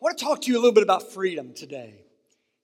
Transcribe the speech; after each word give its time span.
I 0.00 0.04
want 0.04 0.16
to 0.16 0.24
talk 0.24 0.42
to 0.42 0.52
you 0.52 0.56
a 0.56 0.60
little 0.60 0.70
bit 0.70 0.84
about 0.84 1.12
freedom 1.12 1.52
today. 1.54 2.04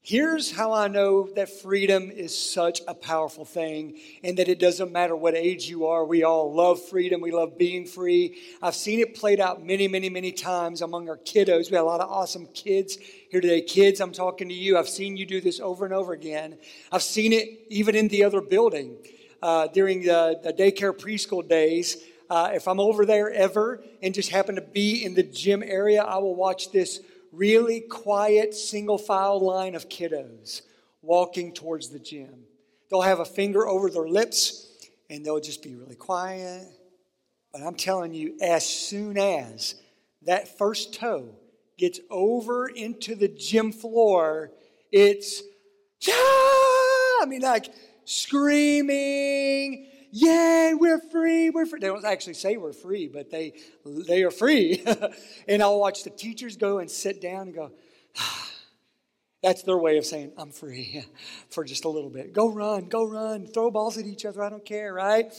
Here's 0.02 0.52
how 0.52 0.72
I 0.72 0.86
know 0.86 1.28
that 1.34 1.50
freedom 1.62 2.12
is 2.12 2.38
such 2.38 2.80
a 2.86 2.94
powerful 2.94 3.44
thing 3.44 3.98
and 4.22 4.38
that 4.38 4.48
it 4.48 4.60
doesn't 4.60 4.92
matter 4.92 5.16
what 5.16 5.34
age 5.34 5.68
you 5.68 5.86
are. 5.86 6.04
We 6.04 6.22
all 6.22 6.54
love 6.54 6.80
freedom. 6.80 7.20
We 7.20 7.32
love 7.32 7.58
being 7.58 7.86
free. 7.86 8.38
I've 8.62 8.76
seen 8.76 9.00
it 9.00 9.16
played 9.16 9.40
out 9.40 9.66
many, 9.66 9.88
many, 9.88 10.08
many 10.10 10.30
times 10.30 10.80
among 10.80 11.08
our 11.08 11.16
kiddos. 11.16 11.72
We 11.72 11.76
have 11.76 11.84
a 11.84 11.88
lot 11.88 12.00
of 12.00 12.08
awesome 12.08 12.46
kids 12.54 12.98
here 13.30 13.40
today. 13.40 13.62
Kids, 13.62 14.00
I'm 14.00 14.12
talking 14.12 14.48
to 14.48 14.54
you. 14.54 14.78
I've 14.78 14.88
seen 14.88 15.16
you 15.16 15.26
do 15.26 15.40
this 15.40 15.58
over 15.58 15.84
and 15.84 15.92
over 15.92 16.12
again. 16.12 16.56
I've 16.92 17.02
seen 17.02 17.32
it 17.32 17.62
even 17.68 17.96
in 17.96 18.06
the 18.06 18.22
other 18.22 18.42
building 18.42 18.96
uh, 19.42 19.66
during 19.66 20.02
the, 20.02 20.38
the 20.40 20.52
daycare 20.52 20.96
preschool 20.96 21.48
days. 21.48 21.96
Uh, 22.30 22.52
if 22.54 22.68
I'm 22.68 22.78
over 22.78 23.04
there 23.04 23.32
ever 23.32 23.82
and 24.00 24.14
just 24.14 24.30
happen 24.30 24.54
to 24.54 24.62
be 24.62 25.04
in 25.04 25.14
the 25.14 25.24
gym 25.24 25.64
area, 25.64 26.04
I 26.04 26.18
will 26.18 26.36
watch 26.36 26.70
this 26.70 27.00
really 27.34 27.80
quiet, 27.80 28.54
single 28.54 28.98
file 28.98 29.40
line 29.40 29.74
of 29.74 29.88
kiddos 29.88 30.62
walking 31.02 31.52
towards 31.52 31.90
the 31.90 31.98
gym. 31.98 32.44
They'll 32.90 33.02
have 33.02 33.20
a 33.20 33.24
finger 33.24 33.66
over 33.66 33.90
their 33.90 34.08
lips 34.08 34.68
and 35.10 35.24
they'll 35.24 35.40
just 35.40 35.62
be 35.62 35.74
really 35.74 35.96
quiet. 35.96 36.66
But 37.52 37.62
I'm 37.62 37.74
telling 37.74 38.14
you, 38.14 38.36
as 38.40 38.66
soon 38.66 39.18
as 39.18 39.76
that 40.22 40.58
first 40.58 40.94
toe 40.94 41.36
gets 41.78 42.00
over 42.10 42.68
into 42.68 43.14
the 43.14 43.28
gym 43.28 43.72
floor, 43.72 44.50
it's, 44.90 45.42
I 46.08 47.24
mean, 47.26 47.42
like 47.42 47.66
screaming, 48.04 49.88
yay, 50.14 50.74
we're 50.78 51.00
free, 51.10 51.50
we're 51.50 51.66
free. 51.66 51.80
They 51.80 51.88
don't 51.88 52.04
actually 52.04 52.34
say 52.34 52.56
we're 52.56 52.72
free, 52.72 53.08
but 53.08 53.30
they, 53.30 53.54
they 53.84 54.22
are 54.22 54.30
free. 54.30 54.82
and 55.48 55.60
I'll 55.60 55.80
watch 55.80 56.04
the 56.04 56.10
teachers 56.10 56.56
go 56.56 56.78
and 56.78 56.88
sit 56.88 57.20
down 57.20 57.48
and 57.48 57.54
go, 57.54 57.72
that's 59.42 59.64
their 59.64 59.76
way 59.76 59.98
of 59.98 60.06
saying, 60.06 60.32
I'm 60.38 60.52
free 60.52 61.04
for 61.50 61.64
just 61.64 61.84
a 61.84 61.88
little 61.88 62.10
bit. 62.10 62.32
Go 62.32 62.48
run, 62.48 62.88
go 62.88 63.04
run, 63.04 63.46
throw 63.48 63.72
balls 63.72 63.98
at 63.98 64.06
each 64.06 64.24
other, 64.24 64.42
I 64.42 64.50
don't 64.50 64.64
care, 64.64 64.94
right? 64.94 65.32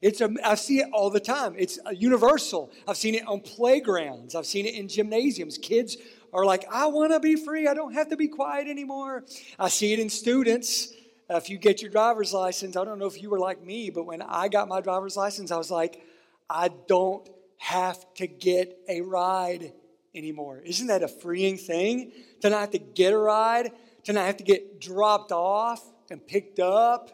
It's 0.00 0.20
a, 0.20 0.30
I 0.44 0.54
see 0.54 0.78
it 0.78 0.88
all 0.92 1.10
the 1.10 1.20
time. 1.20 1.54
It's 1.58 1.80
uh, 1.84 1.90
universal. 1.90 2.70
I've 2.86 2.96
seen 2.96 3.16
it 3.16 3.26
on 3.26 3.40
playgrounds. 3.40 4.36
I've 4.36 4.46
seen 4.46 4.66
it 4.66 4.74
in 4.74 4.88
gymnasiums. 4.88 5.58
Kids 5.58 5.96
are 6.32 6.44
like, 6.44 6.64
I 6.70 6.86
want 6.86 7.12
to 7.12 7.20
be 7.20 7.36
free. 7.36 7.66
I 7.66 7.74
don't 7.74 7.92
have 7.94 8.08
to 8.08 8.16
be 8.16 8.28
quiet 8.28 8.68
anymore. 8.68 9.24
I 9.58 9.68
see 9.68 9.92
it 9.92 9.98
in 9.98 10.10
students. 10.10 10.92
Uh, 11.32 11.36
if 11.36 11.48
you 11.48 11.56
get 11.56 11.80
your 11.80 11.90
driver's 11.90 12.34
license, 12.34 12.76
I 12.76 12.84
don't 12.84 12.98
know 12.98 13.06
if 13.06 13.22
you 13.22 13.30
were 13.30 13.38
like 13.38 13.64
me, 13.64 13.88
but 13.88 14.04
when 14.04 14.20
I 14.20 14.48
got 14.48 14.68
my 14.68 14.80
driver's 14.80 15.16
license, 15.16 15.50
I 15.50 15.56
was 15.56 15.70
like, 15.70 16.02
I 16.50 16.68
don't 16.86 17.26
have 17.56 18.04
to 18.14 18.26
get 18.26 18.76
a 18.88 19.00
ride 19.00 19.72
anymore. 20.14 20.60
Isn't 20.62 20.88
that 20.88 21.02
a 21.02 21.08
freeing 21.08 21.56
thing? 21.56 22.12
To 22.42 22.50
not 22.50 22.60
have 22.60 22.70
to 22.72 22.78
get 22.78 23.14
a 23.14 23.18
ride, 23.18 23.72
to 24.04 24.12
not 24.12 24.26
have 24.26 24.36
to 24.38 24.44
get 24.44 24.78
dropped 24.80 25.32
off 25.32 25.82
and 26.10 26.26
picked 26.26 26.58
up. 26.58 27.10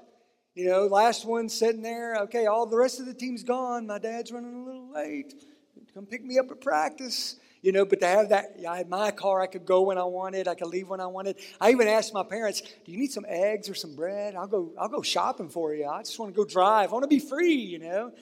You 0.55 0.69
know, 0.69 0.87
last 0.87 1.25
one 1.25 1.49
sitting 1.49 1.83
there, 1.83 2.17
okay, 2.23 2.47
all 2.47 2.67
the 2.67 2.77
rest 2.77 2.99
of 2.99 3.07
the 3.07 3.15
team's 3.15 3.45
gone. 3.45 3.87
My 3.87 3.99
dad's 3.99 4.33
running 4.33 4.63
a 4.63 4.65
little 4.65 4.91
late. 4.91 5.35
Come 5.95 6.07
pick 6.07 6.25
me 6.25 6.39
up 6.39 6.51
at 6.51 6.61
practice 6.61 7.37
you 7.63 7.73
know, 7.73 7.85
but 7.85 8.01
to 8.01 8.07
have 8.07 8.29
that, 8.29 8.57
I 8.69 8.77
had 8.77 8.89
my 8.89 9.11
car, 9.11 9.41
I 9.41 9.47
could 9.47 9.67
go 9.67 9.83
when 9.83 9.99
I 9.99 10.05
wanted, 10.05 10.49
I 10.49 10.55
could 10.55 10.69
leave 10.69 10.89
when 10.89 11.01
I 11.01 11.07
wanted. 11.07 11.37
I 11.61 11.71
even 11.71 11.89
asked 11.89 12.15
my 12.15 12.23
parents, 12.23 12.61
do 12.61 12.93
you 12.93 12.99
need 12.99 13.13
some 13.13 13.27
eggs 13.29 13.69
or 13.69 13.75
some 13.75 13.97
bread? 13.97 14.35
I'll 14.35 14.47
go, 14.47 14.73
I'll 14.79 14.89
go 14.89 15.03
shopping 15.03 15.49
for 15.49 15.75
you. 15.75 15.87
I 15.87 16.01
just 16.01 16.19
want 16.19 16.33
to 16.33 16.37
go 16.37 16.45
drive. 16.45 16.91
I 16.91 16.93
want 16.93 17.05
to 17.05 17.09
be 17.09 17.19
free, 17.19 17.55
you 17.55 17.79
know. 17.79 18.13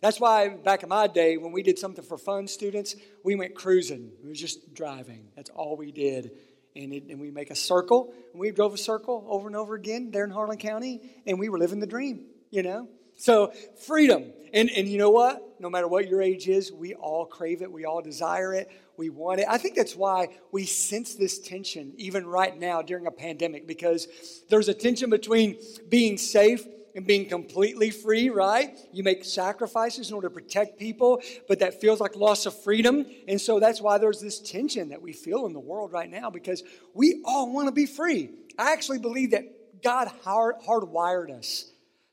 That's 0.00 0.20
why 0.20 0.50
back 0.50 0.82
in 0.82 0.90
my 0.90 1.06
day, 1.06 1.38
when 1.38 1.50
we 1.50 1.62
did 1.62 1.78
something 1.78 2.04
for 2.04 2.18
fun 2.18 2.46
students, 2.46 2.94
we 3.24 3.36
went 3.36 3.54
cruising. 3.54 4.12
It 4.22 4.28
was 4.28 4.38
just 4.38 4.74
driving. 4.74 5.28
That's 5.34 5.50
all 5.50 5.76
we 5.76 5.92
did. 5.92 6.32
And, 6.76 6.92
it, 6.92 7.04
and 7.08 7.20
we 7.20 7.30
make 7.30 7.50
a 7.50 7.54
circle, 7.54 8.12
and 8.32 8.40
we 8.40 8.50
drove 8.50 8.74
a 8.74 8.78
circle 8.78 9.24
over 9.28 9.46
and 9.46 9.56
over 9.56 9.74
again 9.74 10.10
there 10.10 10.24
in 10.24 10.30
Harlan 10.30 10.58
County, 10.58 11.00
and 11.26 11.38
we 11.38 11.48
were 11.48 11.58
living 11.58 11.80
the 11.80 11.86
dream, 11.86 12.26
you 12.50 12.62
know. 12.62 12.88
So, 13.16 13.52
freedom. 13.86 14.32
And, 14.52 14.70
and 14.70 14.88
you 14.88 14.98
know 14.98 15.10
what? 15.10 15.53
No 15.58 15.70
matter 15.70 15.88
what 15.88 16.08
your 16.08 16.20
age 16.20 16.48
is, 16.48 16.72
we 16.72 16.94
all 16.94 17.26
crave 17.26 17.62
it. 17.62 17.70
We 17.70 17.84
all 17.84 18.02
desire 18.02 18.54
it. 18.54 18.70
We 18.96 19.10
want 19.10 19.40
it. 19.40 19.46
I 19.48 19.58
think 19.58 19.74
that's 19.74 19.96
why 19.96 20.28
we 20.52 20.66
sense 20.66 21.14
this 21.14 21.38
tension 21.38 21.92
even 21.96 22.26
right 22.26 22.56
now 22.56 22.82
during 22.82 23.06
a 23.06 23.10
pandemic 23.10 23.66
because 23.66 24.08
there's 24.48 24.68
a 24.68 24.74
tension 24.74 25.10
between 25.10 25.58
being 25.88 26.16
safe 26.16 26.64
and 26.94 27.06
being 27.06 27.28
completely 27.28 27.90
free, 27.90 28.30
right? 28.30 28.78
You 28.92 29.02
make 29.02 29.24
sacrifices 29.24 30.08
in 30.08 30.14
order 30.14 30.28
to 30.28 30.34
protect 30.34 30.78
people, 30.78 31.20
but 31.48 31.58
that 31.58 31.80
feels 31.80 32.00
like 32.00 32.14
loss 32.14 32.46
of 32.46 32.62
freedom. 32.62 33.04
And 33.26 33.40
so 33.40 33.58
that's 33.58 33.80
why 33.80 33.98
there's 33.98 34.20
this 34.20 34.38
tension 34.38 34.90
that 34.90 35.02
we 35.02 35.12
feel 35.12 35.46
in 35.46 35.52
the 35.52 35.60
world 35.60 35.92
right 35.92 36.08
now 36.08 36.30
because 36.30 36.62
we 36.94 37.22
all 37.24 37.52
want 37.52 37.66
to 37.66 37.72
be 37.72 37.86
free. 37.86 38.30
I 38.58 38.72
actually 38.72 38.98
believe 38.98 39.32
that 39.32 39.82
God 39.82 40.08
hard, 40.22 40.56
hardwired 40.66 41.36
us 41.36 41.70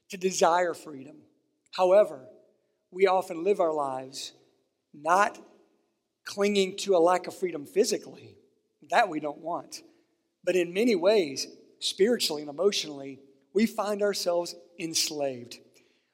to 0.09 0.17
desire 0.17 0.73
freedom. 0.73 1.17
However, 1.75 2.27
we 2.91 3.07
often 3.07 3.43
live 3.43 3.59
our 3.59 3.73
lives 3.73 4.33
not 4.93 5.39
clinging 6.25 6.77
to 6.77 6.95
a 6.95 6.99
lack 6.99 7.27
of 7.27 7.35
freedom 7.35 7.65
physically. 7.65 8.35
That 8.89 9.09
we 9.09 9.19
don't 9.19 9.39
want. 9.39 9.81
But 10.43 10.55
in 10.55 10.73
many 10.73 10.95
ways, 10.95 11.47
spiritually 11.79 12.41
and 12.41 12.49
emotionally, 12.49 13.19
we 13.53 13.65
find 13.65 14.01
ourselves 14.01 14.55
enslaved. 14.79 15.57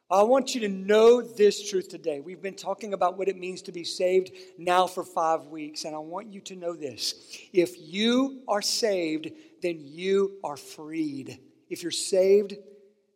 I 0.09 0.23
want 0.23 0.55
you 0.55 0.61
to 0.61 0.69
know 0.69 1.21
this 1.21 1.69
truth 1.69 1.89
today. 1.89 2.21
We've 2.21 2.41
been 2.41 2.55
talking 2.55 2.93
about 2.93 3.17
what 3.17 3.27
it 3.27 3.37
means 3.37 3.61
to 3.63 3.73
be 3.73 3.83
saved 3.83 4.31
now 4.57 4.87
for 4.87 5.03
five 5.03 5.47
weeks, 5.47 5.83
and 5.83 5.93
I 5.93 5.99
want 5.99 6.31
you 6.31 6.39
to 6.41 6.55
know 6.55 6.75
this. 6.75 7.13
If 7.51 7.73
you 7.77 8.41
are 8.47 8.61
saved, 8.61 9.31
then 9.61 9.79
you 9.81 10.37
are 10.45 10.55
freed. 10.55 11.39
If 11.69 11.83
you're 11.83 11.91
saved, 11.91 12.55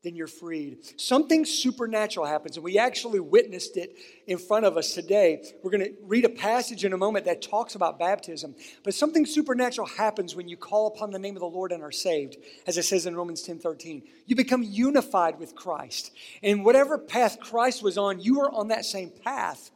then 0.03 0.15
you're 0.15 0.25
freed. 0.25 0.99
Something 0.99 1.45
supernatural 1.45 2.25
happens, 2.25 2.57
and 2.57 2.63
we 2.63 2.79
actually 2.79 3.19
witnessed 3.19 3.77
it 3.77 3.95
in 4.25 4.39
front 4.39 4.65
of 4.65 4.75
us 4.75 4.93
today. 4.95 5.43
We're 5.61 5.69
going 5.69 5.83
to 5.83 5.93
read 6.03 6.25
a 6.25 6.29
passage 6.29 6.83
in 6.83 6.93
a 6.93 6.97
moment 6.97 7.25
that 7.25 7.41
talks 7.41 7.75
about 7.75 7.99
baptism, 7.99 8.55
but 8.83 8.95
something 8.95 9.27
supernatural 9.27 9.87
happens 9.87 10.35
when 10.35 10.47
you 10.47 10.57
call 10.57 10.87
upon 10.87 11.11
the 11.11 11.19
name 11.19 11.35
of 11.35 11.41
the 11.41 11.45
Lord 11.45 11.71
and 11.71 11.83
are 11.83 11.91
saved, 11.91 12.37
as 12.65 12.77
it 12.77 12.83
says 12.83 13.05
in 13.05 13.15
Romans 13.15 13.43
10 13.43 13.59
13. 13.59 14.01
You 14.25 14.35
become 14.35 14.63
unified 14.63 15.37
with 15.37 15.55
Christ. 15.55 16.11
And 16.41 16.65
whatever 16.65 16.97
path 16.97 17.39
Christ 17.39 17.83
was 17.83 17.97
on, 17.97 18.19
you 18.19 18.41
are 18.41 18.51
on 18.51 18.69
that 18.69 18.85
same 18.85 19.11
path. 19.23 19.69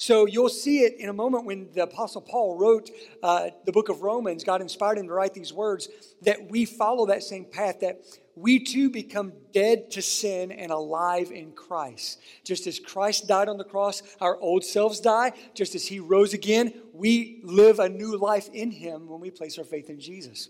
So 0.00 0.26
you'll 0.26 0.48
see 0.48 0.84
it 0.84 0.94
in 1.00 1.08
a 1.08 1.12
moment 1.12 1.44
when 1.44 1.68
the 1.72 1.82
Apostle 1.82 2.20
Paul 2.20 2.56
wrote 2.56 2.88
uh, 3.20 3.50
the 3.66 3.72
book 3.72 3.88
of 3.88 4.02
Romans. 4.02 4.44
God 4.44 4.60
inspired 4.60 4.96
him 4.96 5.08
to 5.08 5.12
write 5.12 5.34
these 5.34 5.52
words 5.52 5.88
that 6.22 6.48
we 6.48 6.64
follow 6.64 7.06
that 7.06 7.24
same 7.24 7.44
path, 7.44 7.80
that 7.80 8.00
we 8.36 8.60
too 8.60 8.90
become 8.90 9.32
dead 9.52 9.90
to 9.90 10.00
sin 10.00 10.52
and 10.52 10.70
alive 10.70 11.32
in 11.32 11.50
Christ. 11.50 12.20
Just 12.44 12.68
as 12.68 12.78
Christ 12.78 13.26
died 13.26 13.48
on 13.48 13.58
the 13.58 13.64
cross, 13.64 14.04
our 14.20 14.38
old 14.38 14.64
selves 14.64 15.00
die. 15.00 15.32
Just 15.52 15.74
as 15.74 15.88
he 15.88 15.98
rose 15.98 16.32
again, 16.32 16.72
we 16.92 17.40
live 17.42 17.80
a 17.80 17.88
new 17.88 18.16
life 18.16 18.48
in 18.52 18.70
him 18.70 19.08
when 19.08 19.18
we 19.18 19.32
place 19.32 19.58
our 19.58 19.64
faith 19.64 19.90
in 19.90 19.98
Jesus. 19.98 20.48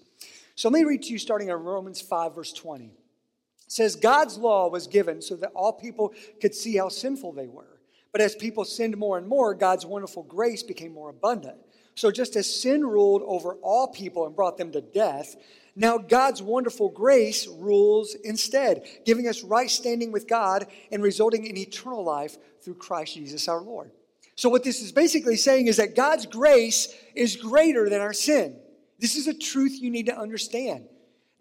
So 0.56 0.68
let 0.68 0.78
me 0.78 0.84
read 0.84 1.04
to 1.04 1.08
you 1.08 1.18
starting 1.18 1.48
in 1.48 1.54
Romans 1.54 2.02
5, 2.02 2.34
verse 2.34 2.52
20. 2.52 2.84
It 2.84 2.92
says, 3.66 3.96
God's 3.96 4.36
law 4.36 4.68
was 4.68 4.86
given 4.86 5.22
so 5.22 5.36
that 5.36 5.52
all 5.54 5.72
people 5.72 6.12
could 6.42 6.54
see 6.54 6.76
how 6.76 6.90
sinful 6.90 7.32
they 7.32 7.48
were. 7.48 7.77
But 8.12 8.20
as 8.20 8.34
people 8.34 8.64
sinned 8.64 8.96
more 8.96 9.18
and 9.18 9.28
more, 9.28 9.54
God's 9.54 9.86
wonderful 9.86 10.22
grace 10.22 10.62
became 10.62 10.92
more 10.92 11.10
abundant. 11.10 11.58
So 11.94 12.10
just 12.10 12.36
as 12.36 12.52
sin 12.52 12.86
ruled 12.86 13.22
over 13.26 13.54
all 13.54 13.88
people 13.88 14.26
and 14.26 14.34
brought 14.34 14.56
them 14.56 14.72
to 14.72 14.80
death, 14.80 15.36
now 15.74 15.98
God's 15.98 16.42
wonderful 16.42 16.88
grace 16.88 17.46
rules 17.46 18.14
instead, 18.24 18.84
giving 19.04 19.28
us 19.28 19.42
right 19.42 19.70
standing 19.70 20.10
with 20.10 20.26
God 20.26 20.66
and 20.90 21.02
resulting 21.02 21.46
in 21.46 21.56
eternal 21.56 22.02
life 22.04 22.36
through 22.62 22.74
Christ 22.74 23.14
Jesus 23.14 23.48
our 23.48 23.60
Lord. 23.60 23.90
So 24.34 24.48
what 24.48 24.62
this 24.62 24.80
is 24.80 24.92
basically 24.92 25.36
saying 25.36 25.66
is 25.66 25.76
that 25.78 25.96
God's 25.96 26.26
grace 26.26 26.94
is 27.14 27.36
greater 27.36 27.88
than 27.88 28.00
our 28.00 28.12
sin. 28.12 28.56
This 29.00 29.16
is 29.16 29.26
a 29.26 29.34
truth 29.34 29.80
you 29.80 29.90
need 29.90 30.06
to 30.06 30.16
understand. 30.16 30.86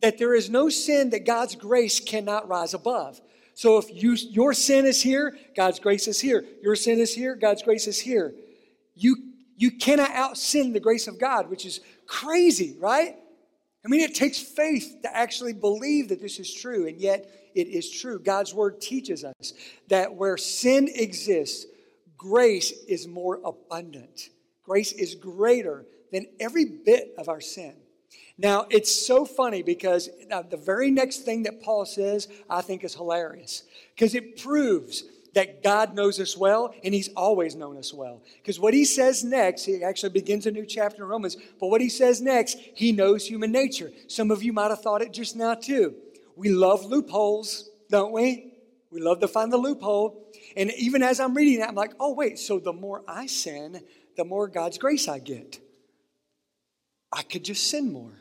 That 0.01 0.17
there 0.17 0.33
is 0.33 0.49
no 0.49 0.69
sin 0.69 1.11
that 1.11 1.25
God's 1.25 1.55
grace 1.55 1.99
cannot 1.99 2.47
rise 2.47 2.73
above. 2.73 3.21
So 3.57 3.79
if 3.79 3.87
you, 3.91 4.13
your 4.13 4.53
sin 4.53 4.85
is 4.85 5.01
here, 5.01 5.35
God's 5.55 5.79
grace 5.79 6.07
is 6.07 6.21
here. 6.21 6.45
Your 6.61 6.75
sin 6.75 6.99
is 6.99 7.11
here, 7.11 7.35
God's 7.35 7.63
grace 7.63 7.87
is 7.87 7.99
here. 7.99 8.35
You, 8.93 9.17
you 9.55 9.71
cannot 9.71 10.11
out 10.11 10.37
sin 10.37 10.73
the 10.73 10.79
grace 10.79 11.07
of 11.07 11.19
God, 11.19 11.49
which 11.49 11.65
is 11.65 11.79
crazy, 12.05 12.75
right? 12.79 13.15
I 13.83 13.87
mean, 13.87 14.01
it 14.01 14.13
takes 14.13 14.37
faith 14.37 14.97
to 15.01 15.17
actually 15.17 15.53
believe 15.53 16.09
that 16.09 16.21
this 16.21 16.37
is 16.37 16.53
true, 16.53 16.87
and 16.87 17.01
yet 17.01 17.51
it 17.55 17.67
is 17.67 17.89
true. 17.89 18.19
God's 18.19 18.53
word 18.53 18.79
teaches 18.79 19.23
us 19.23 19.53
that 19.87 20.13
where 20.13 20.37
sin 20.37 20.87
exists, 20.93 21.65
grace 22.15 22.71
is 22.87 23.07
more 23.07 23.41
abundant. 23.43 24.29
Grace 24.61 24.91
is 24.91 25.15
greater 25.15 25.83
than 26.11 26.27
every 26.39 26.65
bit 26.65 27.15
of 27.17 27.27
our 27.27 27.41
sin. 27.41 27.73
Now, 28.37 28.67
it's 28.69 29.07
so 29.07 29.25
funny 29.25 29.63
because 29.63 30.09
uh, 30.31 30.43
the 30.43 30.57
very 30.57 30.91
next 30.91 31.19
thing 31.19 31.43
that 31.43 31.61
Paul 31.61 31.85
says, 31.85 32.27
I 32.49 32.61
think 32.61 32.83
is 32.83 32.93
hilarious 32.93 33.63
because 33.95 34.13
it 34.13 34.37
proves 34.41 35.03
that 35.33 35.61
God 35.61 35.93
knows 35.93 36.19
us 36.19 36.35
well, 36.35 36.73
and 36.83 36.93
He's 36.93 37.09
always 37.15 37.55
known 37.55 37.77
us 37.77 37.93
well. 37.93 38.23
Because 38.37 38.59
what 38.59 38.73
He 38.73 38.85
says 38.85 39.23
next, 39.23 39.65
He 39.65 39.83
actually 39.83 40.09
begins 40.09 40.45
a 40.45 40.51
new 40.51 40.65
chapter 40.65 41.03
in 41.03 41.09
Romans, 41.09 41.37
but 41.59 41.67
what 41.67 41.81
He 41.81 41.89
says 41.89 42.21
next, 42.21 42.57
He 42.73 42.91
knows 42.91 43.25
human 43.25 43.51
nature. 43.51 43.91
Some 44.07 44.31
of 44.31 44.43
you 44.43 44.53
might 44.53 44.69
have 44.69 44.81
thought 44.81 45.01
it 45.01 45.13
just 45.13 45.35
now, 45.35 45.53
too. 45.53 45.95
We 46.35 46.49
love 46.49 46.85
loopholes, 46.85 47.69
don't 47.89 48.11
we? 48.11 48.53
We 48.91 49.01
love 49.01 49.19
to 49.19 49.27
find 49.27 49.51
the 49.51 49.57
loophole. 49.57 50.31
And 50.55 50.71
even 50.77 51.03
as 51.03 51.19
I'm 51.19 51.35
reading 51.35 51.59
that, 51.59 51.69
I'm 51.69 51.75
like, 51.75 51.93
oh, 51.99 52.13
wait, 52.13 52.39
so 52.39 52.59
the 52.59 52.73
more 52.73 53.03
I 53.07 53.25
sin, 53.27 53.83
the 54.15 54.25
more 54.25 54.47
God's 54.47 54.77
grace 54.77 55.07
I 55.07 55.19
get. 55.19 55.59
I 57.11 57.21
could 57.23 57.43
just 57.43 57.67
sin 57.69 57.91
more. 57.91 58.13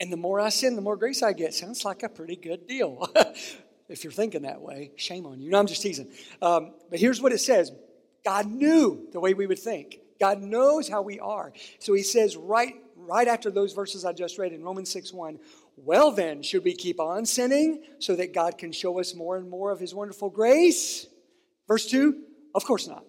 And 0.00 0.12
the 0.12 0.16
more 0.16 0.40
I 0.40 0.48
sin, 0.48 0.76
the 0.76 0.82
more 0.82 0.96
grace 0.96 1.22
I 1.22 1.32
get. 1.32 1.54
Sounds 1.54 1.84
like 1.84 2.02
a 2.02 2.08
pretty 2.08 2.36
good 2.36 2.66
deal. 2.66 3.08
if 3.88 4.02
you're 4.02 4.12
thinking 4.12 4.42
that 4.42 4.60
way, 4.60 4.92
shame 4.96 5.26
on 5.26 5.40
you. 5.40 5.50
No, 5.50 5.58
I'm 5.58 5.66
just 5.66 5.82
teasing. 5.82 6.10
Um, 6.42 6.74
but 6.90 6.98
here's 6.98 7.20
what 7.20 7.32
it 7.32 7.38
says 7.38 7.70
God 8.24 8.46
knew 8.46 9.08
the 9.12 9.20
way 9.20 9.34
we 9.34 9.46
would 9.46 9.58
think. 9.58 9.98
God 10.18 10.40
knows 10.40 10.88
how 10.88 11.02
we 11.02 11.20
are. 11.20 11.52
So 11.78 11.92
he 11.92 12.02
says 12.02 12.36
right, 12.36 12.74
right 12.96 13.28
after 13.28 13.50
those 13.50 13.72
verses 13.72 14.04
I 14.04 14.12
just 14.12 14.38
read 14.38 14.52
in 14.52 14.62
Romans 14.62 14.90
6 14.90 15.12
1, 15.12 15.38
well 15.76 16.10
then, 16.12 16.42
should 16.42 16.64
we 16.64 16.74
keep 16.74 17.00
on 17.00 17.26
sinning 17.26 17.82
so 17.98 18.14
that 18.16 18.32
God 18.32 18.58
can 18.58 18.72
show 18.72 19.00
us 19.00 19.14
more 19.14 19.36
and 19.36 19.50
more 19.50 19.72
of 19.72 19.80
his 19.80 19.94
wonderful 19.94 20.30
grace? 20.30 21.06
Verse 21.66 21.86
2, 21.86 22.22
of 22.54 22.64
course 22.64 22.86
not. 22.86 23.04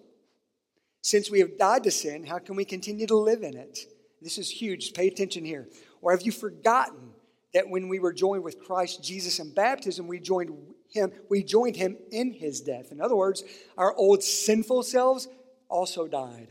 Since 1.02 1.30
we 1.30 1.38
have 1.40 1.56
died 1.56 1.84
to 1.84 1.90
sin, 1.90 2.26
how 2.26 2.38
can 2.38 2.56
we 2.56 2.64
continue 2.64 3.06
to 3.06 3.16
live 3.16 3.42
in 3.42 3.56
it? 3.56 3.78
This 4.20 4.38
is 4.38 4.50
huge. 4.50 4.92
Pay 4.92 5.06
attention 5.06 5.44
here. 5.44 5.68
Or 6.06 6.12
have 6.12 6.22
you 6.22 6.30
forgotten 6.30 7.10
that 7.52 7.68
when 7.68 7.88
we 7.88 7.98
were 7.98 8.12
joined 8.12 8.44
with 8.44 8.62
Christ 8.62 9.02
Jesus 9.02 9.40
in 9.40 9.52
baptism, 9.52 10.06
we 10.06 10.20
joined 10.20 10.56
him, 10.88 11.10
we 11.28 11.42
joined 11.42 11.74
him 11.74 11.96
in 12.12 12.32
his 12.32 12.60
death. 12.60 12.92
In 12.92 13.00
other 13.00 13.16
words, 13.16 13.42
our 13.76 13.92
old 13.92 14.22
sinful 14.22 14.84
selves 14.84 15.26
also 15.68 16.06
died. 16.06 16.46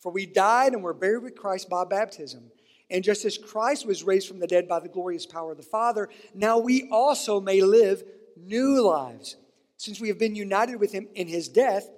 For 0.00 0.12
we 0.12 0.26
died 0.26 0.74
and 0.74 0.82
were 0.82 0.92
buried 0.92 1.22
with 1.22 1.34
Christ 1.34 1.70
by 1.70 1.86
baptism. 1.86 2.52
And 2.90 3.02
just 3.02 3.24
as 3.24 3.38
Christ 3.38 3.86
was 3.86 4.02
raised 4.02 4.28
from 4.28 4.38
the 4.38 4.46
dead 4.46 4.68
by 4.68 4.80
the 4.80 4.88
glorious 4.90 5.24
power 5.24 5.52
of 5.52 5.56
the 5.56 5.62
Father, 5.62 6.10
now 6.34 6.58
we 6.58 6.86
also 6.90 7.40
may 7.40 7.62
live 7.62 8.04
new 8.36 8.82
lives. 8.86 9.36
Since 9.78 9.98
we 9.98 10.08
have 10.08 10.18
been 10.18 10.34
united 10.34 10.76
with 10.76 10.92
him 10.92 11.08
in 11.14 11.26
his 11.26 11.48
death, 11.48 11.88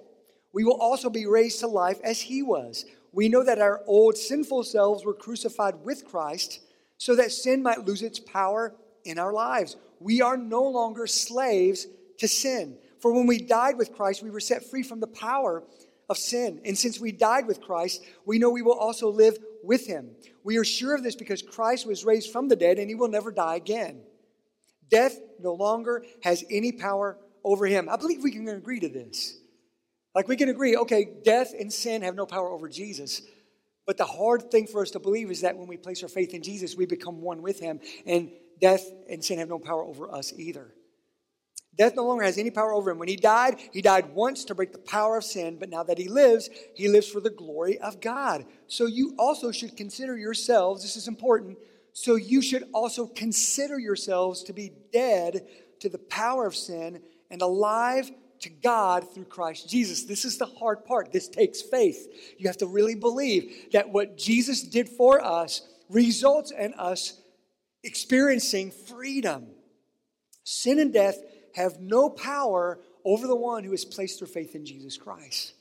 we 0.53 0.63
will 0.63 0.79
also 0.79 1.09
be 1.09 1.25
raised 1.25 1.59
to 1.59 1.67
life 1.67 1.99
as 2.01 2.21
he 2.21 2.41
was. 2.41 2.85
We 3.11 3.27
know 3.27 3.43
that 3.43 3.59
our 3.59 3.81
old 3.87 4.17
sinful 4.17 4.63
selves 4.63 5.03
were 5.03 5.13
crucified 5.13 5.83
with 5.83 6.05
Christ 6.05 6.61
so 6.97 7.15
that 7.15 7.31
sin 7.31 7.63
might 7.63 7.85
lose 7.85 8.01
its 8.01 8.19
power 8.19 8.75
in 9.03 9.19
our 9.19 9.33
lives. 9.33 9.75
We 9.99 10.21
are 10.21 10.37
no 10.37 10.63
longer 10.63 11.07
slaves 11.07 11.87
to 12.19 12.27
sin. 12.27 12.77
For 12.99 13.13
when 13.13 13.27
we 13.27 13.39
died 13.39 13.77
with 13.77 13.93
Christ, 13.93 14.23
we 14.23 14.29
were 14.29 14.39
set 14.39 14.69
free 14.69 14.83
from 14.83 14.99
the 14.99 15.07
power 15.07 15.63
of 16.09 16.17
sin. 16.17 16.61
And 16.65 16.77
since 16.77 16.99
we 16.99 17.11
died 17.11 17.47
with 17.47 17.61
Christ, 17.61 18.03
we 18.25 18.39
know 18.39 18.49
we 18.49 18.61
will 18.61 18.77
also 18.77 19.09
live 19.09 19.37
with 19.63 19.87
him. 19.87 20.11
We 20.43 20.57
are 20.57 20.65
sure 20.65 20.95
of 20.95 21.03
this 21.03 21.15
because 21.15 21.41
Christ 21.41 21.85
was 21.87 22.05
raised 22.05 22.31
from 22.31 22.47
the 22.47 22.55
dead 22.55 22.79
and 22.79 22.89
he 22.89 22.95
will 22.95 23.07
never 23.07 23.31
die 23.31 23.55
again. 23.55 24.01
Death 24.89 25.17
no 25.39 25.53
longer 25.53 26.05
has 26.23 26.43
any 26.49 26.71
power 26.71 27.17
over 27.43 27.65
him. 27.65 27.89
I 27.89 27.97
believe 27.97 28.23
we 28.23 28.31
can 28.31 28.47
agree 28.47 28.79
to 28.79 28.89
this. 28.89 29.37
Like 30.13 30.27
we 30.27 30.35
can 30.35 30.49
agree, 30.49 30.75
okay, 30.77 31.07
death 31.23 31.53
and 31.57 31.71
sin 31.73 32.03
have 32.03 32.15
no 32.15 32.25
power 32.25 32.49
over 32.49 32.69
Jesus. 32.69 33.21
But 33.85 33.97
the 33.97 34.05
hard 34.05 34.49
thing 34.49 34.67
for 34.67 34.81
us 34.81 34.91
to 34.91 34.99
believe 34.99 35.29
is 35.29 35.41
that 35.41 35.57
when 35.57 35.67
we 35.67 35.77
place 35.77 36.03
our 36.03 36.09
faith 36.09 36.33
in 36.33 36.41
Jesus, 36.41 36.75
we 36.75 36.85
become 36.85 37.21
one 37.21 37.41
with 37.41 37.59
him, 37.59 37.79
and 38.05 38.31
death 38.61 38.85
and 39.09 39.23
sin 39.23 39.39
have 39.39 39.49
no 39.49 39.59
power 39.59 39.83
over 39.83 40.09
us 40.09 40.33
either. 40.37 40.73
Death 41.75 41.95
no 41.95 42.05
longer 42.05 42.23
has 42.23 42.37
any 42.37 42.51
power 42.51 42.71
over 42.71 42.91
him. 42.91 42.99
When 42.99 43.07
he 43.07 43.15
died, 43.15 43.55
he 43.71 43.81
died 43.81 44.13
once 44.13 44.45
to 44.45 44.55
break 44.55 44.71
the 44.71 44.77
power 44.77 45.17
of 45.17 45.23
sin, 45.23 45.57
but 45.59 45.69
now 45.69 45.83
that 45.83 45.97
he 45.97 46.07
lives, 46.07 46.49
he 46.75 46.87
lives 46.87 47.07
for 47.07 47.19
the 47.19 47.31
glory 47.31 47.79
of 47.79 47.99
God. 47.99 48.45
So 48.67 48.85
you 48.85 49.15
also 49.17 49.51
should 49.51 49.75
consider 49.75 50.17
yourselves, 50.17 50.83
this 50.83 50.95
is 50.95 51.07
important, 51.07 51.57
so 51.91 52.15
you 52.15 52.41
should 52.41 52.65
also 52.73 53.07
consider 53.07 53.79
yourselves 53.79 54.43
to 54.43 54.53
be 54.53 54.71
dead 54.91 55.47
to 55.79 55.89
the 55.89 55.97
power 55.97 56.45
of 56.45 56.55
sin 56.55 57.01
and 57.31 57.41
alive 57.41 58.11
to 58.43 58.49
God 58.49 59.13
through 59.13 59.25
Christ 59.25 59.69
Jesus. 59.69 60.03
This 60.03 60.25
is 60.25 60.37
the 60.37 60.45
hard 60.45 60.85
part. 60.85 61.11
This 61.11 61.27
takes 61.27 61.61
faith. 61.61 62.07
You 62.37 62.47
have 62.47 62.57
to 62.57 62.67
really 62.67 62.95
believe 62.95 63.67
that 63.73 63.89
what 63.89 64.17
Jesus 64.17 64.63
did 64.63 64.87
for 64.89 65.23
us 65.23 65.61
results 65.89 66.51
in 66.51 66.73
us 66.75 67.19
experiencing 67.83 68.71
freedom. 68.71 69.47
Sin 70.43 70.79
and 70.79 70.93
death 70.93 71.17
have 71.55 71.79
no 71.79 72.09
power 72.09 72.79
over 73.05 73.27
the 73.27 73.35
one 73.35 73.63
who 73.63 73.71
has 73.71 73.85
placed 73.85 74.19
their 74.19 74.27
faith 74.27 74.55
in 74.55 74.65
Jesus 74.65 74.97
Christ. 74.97 75.53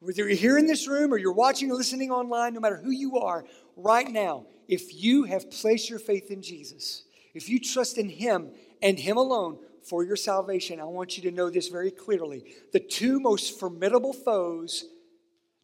Whether 0.00 0.28
you're 0.28 0.36
here 0.36 0.58
in 0.58 0.66
this 0.66 0.86
room 0.86 1.12
or 1.12 1.18
you're 1.18 1.32
watching 1.32 1.70
or 1.70 1.74
listening 1.74 2.10
online, 2.10 2.54
no 2.54 2.60
matter 2.60 2.76
who 2.76 2.90
you 2.90 3.18
are, 3.18 3.44
right 3.76 4.08
now, 4.08 4.46
if 4.68 4.94
you 4.94 5.24
have 5.24 5.50
placed 5.50 5.90
your 5.90 5.98
faith 5.98 6.30
in 6.30 6.40
Jesus, 6.40 7.04
if 7.34 7.48
you 7.48 7.58
trust 7.58 7.98
in 7.98 8.08
Him 8.08 8.50
and 8.80 8.98
Him 8.98 9.16
alone, 9.16 9.58
for 9.86 10.04
your 10.04 10.16
salvation, 10.16 10.80
I 10.80 10.84
want 10.84 11.16
you 11.16 11.30
to 11.30 11.30
know 11.30 11.50
this 11.50 11.68
very 11.68 11.90
clearly. 11.90 12.44
The 12.72 12.80
two 12.80 13.20
most 13.20 13.58
formidable 13.58 14.12
foes 14.12 14.84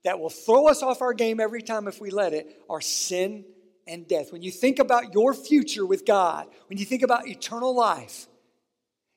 that 0.05 0.21
will 0.21 0.31
throw 0.31 0.69
us 0.69 0.83
off 0.83 1.03
our 1.03 1.15
game 1.15 1.41
every 1.41 1.63
time 1.63 1.89
if 1.89 2.01
we 2.01 2.11
let 2.11 2.33
it 2.33 2.63
are 2.69 2.81
sin 2.81 3.45
and 3.87 4.07
death. 4.07 4.33
When 4.33 4.43
you 4.43 4.51
think 4.51 4.79
about 4.79 5.15
your 5.15 5.35
future 5.35 5.87
with 5.87 6.07
God, 6.07 6.47
when 6.69 6.79
you 6.79 6.85
think 6.85 7.03
about 7.03 7.27
eternal 7.27 7.75
life, 7.75 8.27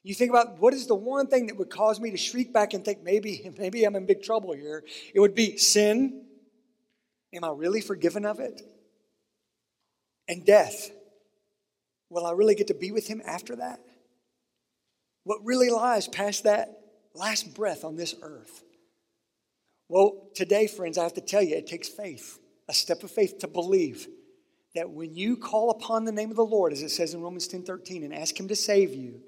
you 0.04 0.14
think 0.14 0.30
about 0.30 0.60
what 0.60 0.74
is 0.74 0.88
the 0.88 0.96
one 0.96 1.28
thing 1.28 1.48
that 1.48 1.58
would 1.58 1.70
cause 1.70 2.00
me 2.00 2.12
to 2.12 2.18
shriek 2.18 2.54
back 2.54 2.74
and 2.74 2.86
think 2.86 3.04
maybe 3.04 3.52
maybe 3.58 3.84
I'm 3.84 3.96
in 3.96 4.06
big 4.06 4.24
trouble 4.24 4.54
here. 4.54 4.84
It 5.14 5.20
would 5.20 5.36
be 5.36 5.58
sin. 5.58 6.24
Am 7.34 7.44
I 7.44 7.50
really 7.50 7.82
forgiven 7.82 8.26
of 8.26 8.40
it? 8.40 8.62
And 10.30 10.46
death. 10.46 10.92
Will 12.10 12.26
I 12.26 12.32
really 12.32 12.56
get 12.56 12.68
to 12.68 12.74
be 12.74 12.94
with 12.94 13.06
him 13.06 13.22
after 13.26 13.58
that? 13.58 13.82
What 15.28 15.44
really 15.44 15.70
lies 15.70 16.08
past 16.08 16.46
that 16.46 16.70
last 17.14 17.54
breath 17.54 17.84
on 17.84 17.98
this 17.98 18.16
earth. 18.22 18.64
Well, 19.90 20.30
today, 20.34 20.68
friends, 20.68 20.98
I 20.98 21.04
have 21.04 21.16
to 21.16 21.22
tell 21.22 21.42
you, 21.42 21.58
it 21.58 21.68
takes 21.68 21.90
faith, 21.90 22.40
a 22.70 22.74
step 22.74 23.04
of 23.04 23.12
faith 23.12 23.40
to 23.40 23.48
believe 23.50 24.08
that 24.74 24.90
when 24.90 25.14
you 25.16 25.36
call 25.36 25.70
upon 25.70 26.06
the 26.06 26.14
name 26.14 26.30
of 26.30 26.38
the 26.38 26.46
Lord, 26.46 26.72
as 26.72 26.82
it 26.82 26.92
says 26.92 27.14
in 27.14 27.22
Romans 27.22 27.46
10 27.50 27.64
13, 27.64 28.04
and 28.04 28.14
ask 28.14 28.40
Him 28.40 28.48
to 28.48 28.56
save 28.56 28.94
you, 28.94 29.20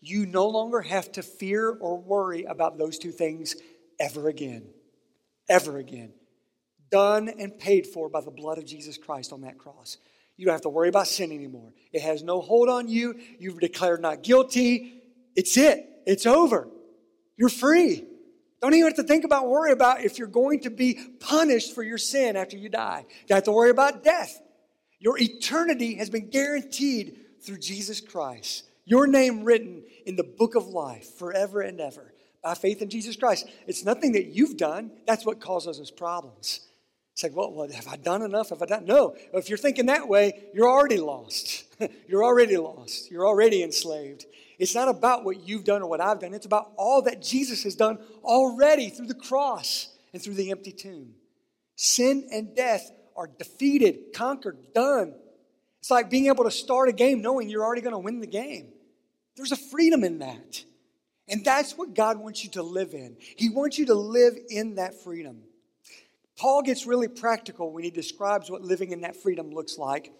you 0.00 0.26
no 0.26 0.48
longer 0.48 0.80
have 0.80 1.12
to 1.12 1.22
fear 1.22 1.70
or 1.70 1.96
worry 1.96 2.42
about 2.42 2.76
those 2.76 2.98
two 2.98 3.12
things 3.12 3.54
ever 4.00 4.28
again. 4.28 4.64
Ever 5.48 5.78
again. 5.78 6.14
Done 6.90 7.28
and 7.28 7.56
paid 7.56 7.86
for 7.86 8.08
by 8.08 8.22
the 8.22 8.32
blood 8.32 8.58
of 8.58 8.66
Jesus 8.66 8.98
Christ 8.98 9.32
on 9.32 9.42
that 9.42 9.56
cross. 9.56 9.98
You 10.36 10.46
don't 10.46 10.54
have 10.54 10.62
to 10.62 10.68
worry 10.68 10.88
about 10.88 11.06
sin 11.06 11.30
anymore. 11.30 11.74
It 11.92 12.02
has 12.02 12.24
no 12.24 12.40
hold 12.40 12.68
on 12.68 12.88
you. 12.88 13.20
You've 13.38 13.60
declared 13.60 14.00
not 14.00 14.24
guilty. 14.24 14.97
It's 15.38 15.56
it. 15.56 15.88
It's 16.04 16.26
over. 16.26 16.68
You're 17.36 17.48
free. 17.48 18.04
Don't 18.60 18.74
even 18.74 18.88
have 18.88 18.96
to 18.96 19.04
think 19.04 19.22
about, 19.22 19.48
worry 19.48 19.70
about 19.70 20.02
if 20.02 20.18
you're 20.18 20.26
going 20.26 20.62
to 20.62 20.70
be 20.70 20.98
punished 21.20 21.76
for 21.76 21.84
your 21.84 21.96
sin 21.96 22.36
after 22.36 22.56
you 22.56 22.68
die. 22.68 23.06
You 23.08 23.26
don't 23.28 23.36
have 23.36 23.44
to 23.44 23.52
worry 23.52 23.70
about 23.70 24.02
death. 24.02 24.36
Your 24.98 25.16
eternity 25.16 25.94
has 25.94 26.10
been 26.10 26.28
guaranteed 26.28 27.20
through 27.40 27.58
Jesus 27.58 28.00
Christ. 28.00 28.64
Your 28.84 29.06
name 29.06 29.44
written 29.44 29.84
in 30.06 30.16
the 30.16 30.24
book 30.24 30.56
of 30.56 30.66
life 30.66 31.08
forever 31.16 31.60
and 31.60 31.80
ever 31.80 32.12
by 32.42 32.54
faith 32.54 32.82
in 32.82 32.90
Jesus 32.90 33.14
Christ. 33.14 33.46
It's 33.68 33.84
nothing 33.84 34.10
that 34.14 34.34
you've 34.34 34.56
done. 34.56 34.90
That's 35.06 35.24
what 35.24 35.40
causes 35.40 35.78
us 35.78 35.92
problems. 35.92 36.66
It's 37.18 37.24
like, 37.24 37.34
well, 37.34 37.68
have 37.74 37.88
I 37.88 37.96
done 37.96 38.22
enough? 38.22 38.50
Have 38.50 38.62
I 38.62 38.66
done? 38.66 38.84
No. 38.84 39.16
If 39.32 39.48
you're 39.48 39.58
thinking 39.58 39.86
that 39.86 40.06
way, 40.06 40.44
you're 40.54 40.70
already 40.70 40.98
lost. 40.98 41.64
you're 42.06 42.22
already 42.22 42.56
lost. 42.56 43.10
You're 43.10 43.26
already 43.26 43.64
enslaved. 43.64 44.26
It's 44.56 44.72
not 44.72 44.86
about 44.86 45.24
what 45.24 45.40
you've 45.40 45.64
done 45.64 45.82
or 45.82 45.88
what 45.90 46.00
I've 46.00 46.20
done. 46.20 46.32
It's 46.32 46.46
about 46.46 46.70
all 46.76 47.02
that 47.02 47.20
Jesus 47.20 47.64
has 47.64 47.74
done 47.74 47.98
already 48.22 48.88
through 48.88 49.08
the 49.08 49.16
cross 49.16 49.88
and 50.12 50.22
through 50.22 50.34
the 50.34 50.52
empty 50.52 50.70
tomb. 50.70 51.14
Sin 51.74 52.28
and 52.30 52.54
death 52.54 52.88
are 53.16 53.26
defeated, 53.26 54.12
conquered, 54.14 54.72
done. 54.72 55.12
It's 55.80 55.90
like 55.90 56.10
being 56.10 56.26
able 56.26 56.44
to 56.44 56.52
start 56.52 56.88
a 56.88 56.92
game 56.92 57.20
knowing 57.20 57.48
you're 57.48 57.64
already 57.64 57.82
going 57.82 57.94
to 57.94 57.98
win 57.98 58.20
the 58.20 58.28
game. 58.28 58.68
There's 59.36 59.50
a 59.50 59.56
freedom 59.56 60.04
in 60.04 60.20
that. 60.20 60.62
And 61.26 61.44
that's 61.44 61.76
what 61.76 61.94
God 61.94 62.18
wants 62.18 62.44
you 62.44 62.50
to 62.50 62.62
live 62.62 62.94
in. 62.94 63.16
He 63.18 63.48
wants 63.50 63.76
you 63.76 63.86
to 63.86 63.94
live 63.94 64.34
in 64.48 64.76
that 64.76 64.94
freedom. 65.02 65.42
Paul 66.38 66.62
gets 66.62 66.86
really 66.86 67.08
practical 67.08 67.72
when 67.72 67.84
he 67.84 67.90
describes 67.90 68.50
what 68.50 68.62
living 68.62 68.92
in 68.92 69.00
that 69.02 69.16
freedom 69.16 69.50
looks 69.50 69.76
like 69.76 70.12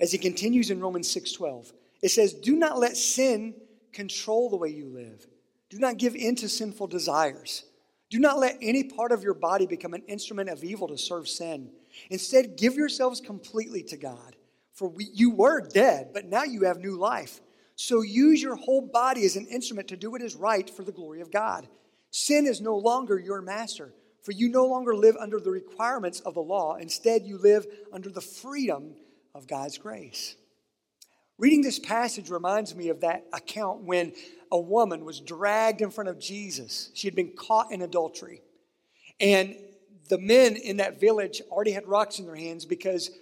as 0.00 0.10
he 0.10 0.18
continues 0.18 0.70
in 0.70 0.80
Romans 0.80 1.08
6:12. 1.08 1.72
It 2.02 2.10
says, 2.10 2.32
"Do 2.32 2.56
not 2.56 2.78
let 2.78 2.96
sin 2.96 3.54
control 3.96 4.50
the 4.50 4.56
way 4.56 4.68
you 4.68 4.86
live. 4.86 5.26
Do 5.70 5.78
not 5.78 5.96
give 5.96 6.14
in 6.14 6.36
to 6.36 6.48
sinful 6.48 6.86
desires. 6.86 7.64
Do 8.10 8.20
not 8.20 8.38
let 8.38 8.58
any 8.60 8.84
part 8.84 9.10
of 9.10 9.24
your 9.24 9.34
body 9.34 9.66
become 9.66 9.94
an 9.94 10.04
instrument 10.06 10.50
of 10.50 10.62
evil 10.62 10.86
to 10.88 10.98
serve 10.98 11.26
sin. 11.26 11.72
Instead, 12.10 12.56
give 12.56 12.74
yourselves 12.74 13.20
completely 13.20 13.82
to 13.84 13.96
God. 13.96 14.36
For 14.74 14.86
we, 14.86 15.08
you 15.12 15.30
were 15.30 15.66
dead, 15.66 16.10
but 16.12 16.26
now 16.26 16.44
you 16.44 16.64
have 16.64 16.78
new 16.78 16.96
life. 16.96 17.40
So 17.74 18.02
use 18.02 18.40
your 18.40 18.54
whole 18.54 18.82
body 18.82 19.24
as 19.24 19.34
an 19.34 19.46
instrument 19.46 19.88
to 19.88 19.96
do 19.96 20.10
what 20.10 20.22
is 20.22 20.36
right 20.36 20.68
for 20.68 20.84
the 20.84 20.92
glory 20.92 21.22
of 21.22 21.32
God. 21.32 21.66
Sin 22.10 22.46
is 22.46 22.60
no 22.60 22.76
longer 22.76 23.18
your 23.18 23.40
master, 23.40 23.92
for 24.26 24.32
you 24.32 24.48
no 24.48 24.66
longer 24.66 24.96
live 24.96 25.16
under 25.20 25.38
the 25.38 25.52
requirements 25.52 26.18
of 26.18 26.34
the 26.34 26.42
law. 26.42 26.74
Instead, 26.74 27.24
you 27.24 27.38
live 27.38 27.64
under 27.92 28.08
the 28.08 28.20
freedom 28.20 28.96
of 29.36 29.46
God's 29.46 29.78
grace. 29.78 30.34
Reading 31.38 31.62
this 31.62 31.78
passage 31.78 32.28
reminds 32.28 32.74
me 32.74 32.88
of 32.88 33.02
that 33.02 33.24
account 33.32 33.84
when 33.84 34.12
a 34.50 34.58
woman 34.58 35.04
was 35.04 35.20
dragged 35.20 35.80
in 35.80 35.92
front 35.92 36.10
of 36.10 36.18
Jesus. 36.18 36.90
She 36.92 37.06
had 37.06 37.14
been 37.14 37.34
caught 37.38 37.70
in 37.70 37.82
adultery. 37.82 38.42
And 39.20 39.54
the 40.08 40.18
men 40.18 40.56
in 40.56 40.78
that 40.78 40.98
village 40.98 41.40
already 41.48 41.70
had 41.70 41.86
rocks 41.86 42.18
in 42.18 42.26
their 42.26 42.34
hands 42.34 42.64
because 42.64 43.12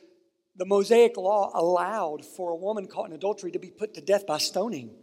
the 0.57 0.65
Mosaic 0.65 1.19
law 1.19 1.51
allowed 1.53 2.25
for 2.25 2.53
a 2.53 2.57
woman 2.57 2.87
caught 2.87 3.09
in 3.09 3.13
adultery 3.13 3.51
to 3.51 3.59
be 3.59 3.69
put 3.69 3.93
to 3.93 4.01
death 4.01 4.27
by 4.27 4.39
stoning. 4.39 4.97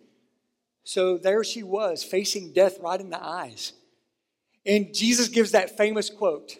So 0.84 1.20
there 1.20 1.43
she 1.43 1.62
was, 1.62 2.03
facing 2.03 2.53
death 2.53 2.79
right 2.79 3.00
in 3.00 3.12
the 3.12 3.24
eyes. 3.24 3.74
And 4.65 4.94
Jesus 4.94 5.27
gives 5.27 5.51
that 5.51 5.77
famous 5.77 6.10
quote 6.10 6.58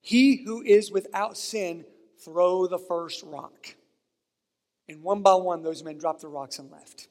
He 0.00 0.44
who 0.44 0.62
is 0.62 0.90
without 0.90 1.36
sin, 1.36 1.84
throw 2.24 2.66
the 2.66 2.78
first 2.78 3.22
rock. 3.24 3.74
And 4.88 5.02
one 5.02 5.22
by 5.22 5.34
one, 5.34 5.62
those 5.62 5.84
men 5.84 5.98
dropped 5.98 6.22
the 6.22 6.28
rocks 6.28 6.58
and 6.58 6.70
left. 6.70 7.08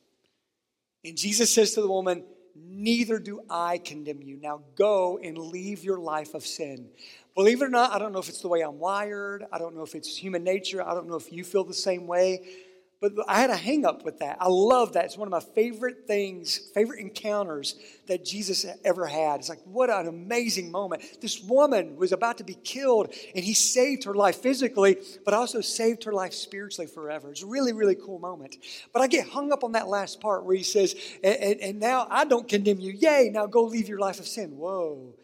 And 1.06 1.18
Jesus 1.18 1.54
says 1.54 1.74
to 1.74 1.82
the 1.82 1.88
woman, 1.88 2.24
Neither 2.56 3.20
do 3.20 3.42
I 3.50 3.78
condemn 3.78 4.22
you. 4.22 4.38
Now 4.38 4.62
go 4.76 5.18
and 5.24 5.38
leave 5.38 5.84
your 5.84 5.98
life 5.98 6.34
of 6.34 6.46
sin. 6.46 6.90
Believe 7.36 7.62
it 7.62 7.66
or 7.66 7.70
not, 7.70 7.94
I 7.94 8.00
don't 8.00 8.12
know 8.12 8.20
if 8.20 8.28
it's 8.28 8.42
the 8.42 8.50
way 8.50 8.62
I'm 8.62 8.80
wired. 8.80 9.46
I 9.52 9.60
don't 9.60 9.76
know 9.76 9.84
if 9.84 9.96
it's 9.96 10.18
human 10.18 10.44
nature. 10.44 10.86
I 10.86 10.94
don't 10.94 11.08
know 11.08 11.16
if 11.16 11.32
you 11.32 11.46
feel 11.46 11.64
the 11.64 11.74
same 11.74 12.06
way. 12.06 12.42
But 13.02 13.14
I 13.30 13.40
had 13.40 13.50
a 13.50 13.56
hang 13.56 13.86
up 13.86 14.04
with 14.04 14.20
that. 14.20 14.38
I 14.42 14.50
love 14.50 14.94
that. 14.94 15.06
It's 15.06 15.18
one 15.18 15.28
of 15.28 15.32
my 15.32 15.40
favorite 15.40 16.06
things, 16.06 16.70
favorite 16.74 17.00
encounters 17.00 17.76
that 18.08 18.26
Jesus 18.26 18.66
ever 18.84 19.06
had. 19.06 19.40
It's 19.40 19.48
like, 19.48 19.62
what 19.64 19.90
an 19.90 20.08
amazing 20.08 20.70
moment. 20.70 21.22
This 21.22 21.42
woman 21.42 21.96
was 21.96 22.12
about 22.12 22.40
to 22.40 22.44
be 22.44 22.56
killed, 22.56 23.14
and 23.34 23.46
he 23.46 23.54
saved 23.54 24.04
her 24.04 24.14
life 24.14 24.38
physically, 24.42 24.98
but 25.24 25.34
also 25.34 25.62
saved 25.62 26.04
her 26.04 26.12
life 26.12 26.34
spiritually 26.34 26.88
forever. 26.88 27.32
It's 27.32 27.42
a 27.42 27.46
really, 27.46 27.72
really 27.72 27.96
cool 27.96 28.20
moment. 28.20 28.58
But 28.92 29.02
I 29.02 29.08
get 29.08 29.30
hung 29.30 29.54
up 29.54 29.64
on 29.64 29.72
that 29.72 29.88
last 29.88 30.20
part 30.20 30.44
where 30.44 30.58
he 30.58 30.64
says, 30.64 30.94
and, 31.24 31.38
and, 31.38 31.62
and 31.62 31.80
now 31.80 32.06
I 32.10 32.26
don't 32.26 32.50
condemn 32.50 32.82
you. 32.82 32.92
Yay, 32.92 33.30
now 33.32 33.46
go 33.46 33.64
leave 33.64 33.88
your 33.88 34.00
life 34.00 34.20
of 34.20 34.28
sin. 34.28 34.58
Whoa, 34.58 35.16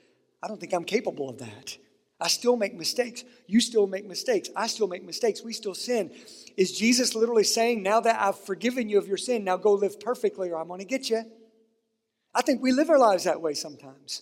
I 0.42 0.48
don't 0.48 0.62
think 0.62 0.74
I'm 0.74 0.86
capable 0.86 1.30
of 1.30 1.40
that. 1.40 1.78
I 2.20 2.28
still 2.30 2.56
make 2.56 2.74
mistakes. 2.74 3.24
You 3.48 3.60
still 3.60 3.88
make 3.88 4.06
mistakes. 4.06 4.50
I 4.56 4.68
still 4.68 4.88
make 4.88 5.04
mistakes. 5.04 5.44
We 5.44 5.54
still 5.54 5.76
sin. 5.76 6.12
Is 6.56 6.78
Jesus 6.78 7.14
literally 7.14 7.44
saying, 7.44 7.84
now 7.84 8.00
that 8.00 8.22
I've 8.22 8.40
forgiven 8.40 8.88
you 8.88 8.98
of 8.98 9.08
your 9.08 9.18
sin, 9.18 9.44
now 9.44 9.58
go 9.58 9.74
live 9.74 10.00
perfectly 10.00 10.50
or 10.50 10.60
I'm 10.60 10.68
going 10.68 10.80
to 10.80 10.86
get 10.86 11.10
you? 11.10 11.24
I 12.34 12.42
think 12.42 12.62
we 12.62 12.72
live 12.72 12.90
our 12.90 13.00
lives 13.00 13.26
that 13.26 13.42
way 13.42 13.54
sometimes. 13.54 14.22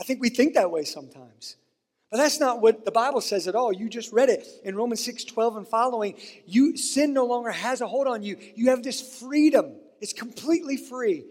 I 0.00 0.04
think 0.04 0.20
we 0.20 0.30
think 0.30 0.54
that 0.54 0.70
way 0.70 0.84
sometimes. 0.84 1.56
But 2.10 2.18
that's 2.18 2.40
not 2.40 2.60
what 2.60 2.84
the 2.84 2.90
Bible 2.90 3.22
says 3.22 3.48
at 3.48 3.54
all. 3.54 3.72
You 3.72 3.88
just 3.88 4.12
read 4.12 4.28
it 4.28 4.46
in 4.64 4.76
Romans 4.76 5.02
6 5.04 5.24
12 5.24 5.56
and 5.56 5.68
following. 5.68 6.18
You 6.46 6.76
sin 6.76 7.14
no 7.14 7.24
longer 7.24 7.50
has 7.50 7.80
a 7.80 7.86
hold 7.86 8.06
on 8.06 8.22
you. 8.22 8.36
You 8.54 8.70
have 8.70 8.82
this 8.82 9.18
freedom. 9.18 9.76
It's 10.00 10.12
completely 10.12 10.76
free. 10.76 11.24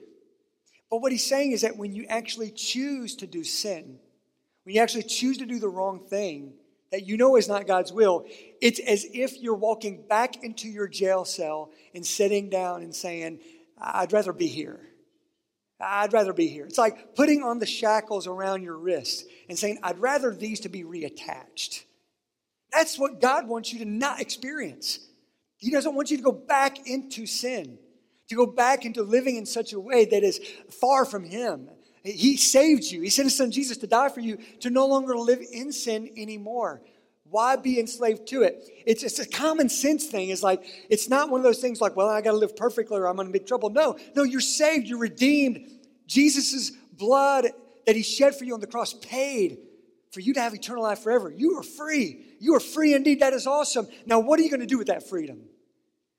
But 0.90 1.02
what 1.02 1.12
he's 1.12 1.26
saying 1.26 1.52
is 1.52 1.62
that 1.62 1.78
when 1.78 1.94
you 1.94 2.06
actually 2.08 2.52
choose 2.52 3.16
to 3.18 3.28
do 3.28 3.44
sin, 3.44 4.00
when 4.64 4.76
you 4.76 4.82
actually 4.82 5.04
choose 5.04 5.38
to 5.38 5.46
do 5.46 5.60
the 5.60 5.70
wrong 5.70 6.00
thing 6.00 6.54
that 6.92 7.08
you 7.08 7.18
know 7.18 7.36
is 7.38 7.48
not 7.48 7.68
God's 7.68 7.92
will, 7.92 8.26
it's 8.62 8.80
as 8.80 9.06
if 9.14 9.42
you're 9.42 9.56
walking 9.56 10.04
back 10.08 10.44
into 10.44 10.68
your 10.68 10.88
jail 10.88 11.26
cell 11.26 11.72
and 11.96 12.06
sitting 12.06 12.50
down 12.50 12.84
and 12.84 12.94
saying, 12.94 13.40
I'd 13.80 14.14
rather 14.14 14.34
be 14.34 14.48
here. 14.48 14.80
I'd 15.80 16.14
rather 16.14 16.34
be 16.34 16.48
here. 16.48 16.66
It's 16.66 16.78
like 16.78 17.16
putting 17.16 17.42
on 17.42 17.60
the 17.60 17.66
shackles 17.66 18.28
around 18.28 18.62
your 18.62 18.78
wrist 18.78 19.26
and 19.50 19.58
saying, 19.58 19.80
I'd 19.82 20.00
rather 20.00 20.34
these 20.34 20.60
to 20.62 20.70
be 20.70 20.84
reattached. 20.84 21.84
That's 22.72 23.00
what 23.00 23.20
God 23.20 23.48
wants 23.48 23.74
you 23.74 23.80
to 23.80 23.86
not 23.86 24.22
experience. 24.22 25.00
He 25.58 25.72
doesn't 25.72 25.96
want 25.96 26.12
you 26.12 26.18
to 26.18 26.24
go 26.24 26.32
back 26.32 26.88
into 26.88 27.26
sin, 27.26 27.78
to 28.30 28.36
go 28.36 28.46
back 28.46 28.86
into 28.86 29.04
living 29.04 29.36
in 29.36 29.46
such 29.46 29.74
a 29.74 29.80
way 29.80 30.06
that 30.06 30.24
is 30.24 30.40
far 30.70 31.06
from 31.06 31.24
Him. 31.24 31.70
He 32.04 32.38
saved 32.38 32.86
you. 32.86 33.02
He 33.02 33.10
sent 33.10 33.28
his 33.28 33.38
son 33.38 33.52
Jesus 33.52 33.78
to 33.78 33.88
die 33.88 34.10
for 34.10 34.22
you 34.22 34.38
to 34.62 34.70
no 34.70 34.88
longer 34.88 35.16
live 35.16 35.40
in 35.52 35.72
sin 35.72 36.10
anymore. 36.18 36.82
Why 37.30 37.56
be 37.56 37.80
enslaved 37.80 38.28
to 38.28 38.42
it? 38.42 38.70
It's, 38.86 39.04
it's 39.04 39.20
a 39.20 39.28
common 39.28 39.70
sense 39.70 40.08
thing. 40.08 40.30
It's 40.30 40.44
like, 40.44 40.66
it's 40.90 41.08
not 41.08 41.30
one 41.30 41.40
of 41.40 41.44
those 41.44 41.60
things 41.60 41.80
like, 41.80 41.96
well, 41.96 42.10
I 42.10 42.22
got 42.22 42.32
to 42.32 42.38
live 42.38 42.56
perfectly 42.56 42.98
or 42.98 43.08
I'm 43.08 43.16
going 43.16 43.28
to 43.28 43.32
be 43.32 43.40
in 43.40 43.46
trouble. 43.46 43.70
No, 43.70 43.98
no, 44.16 44.24
you're 44.24 44.42
saved. 44.42 44.88
You're 44.88 45.00
redeemed. 45.00 45.72
Jesus' 46.08 46.72
blood 46.72 47.48
that 47.86 47.96
he 47.96 48.04
shed 48.04 48.36
for 48.36 48.44
you 48.44 48.54
on 48.54 48.60
the 48.60 48.68
cross 48.68 48.94
paid 48.94 49.60
for 50.12 50.20
you 50.20 50.34
to 50.34 50.42
have 50.42 50.54
eternal 50.54 50.84
life 50.84 51.00
forever. 51.00 51.32
You 51.32 51.58
are 51.58 51.64
free. 51.64 52.26
You 52.40 52.56
are 52.56 52.60
free 52.60 52.94
indeed. 52.94 53.22
That 53.22 53.34
is 53.34 53.48
awesome. 53.48 53.88
Now, 54.06 54.20
what 54.20 54.40
are 54.40 54.44
you 54.44 54.50
going 54.50 54.60
to 54.60 54.66
do 54.66 54.78
with 54.78 54.88
that 54.88 55.08
freedom? 55.08 55.44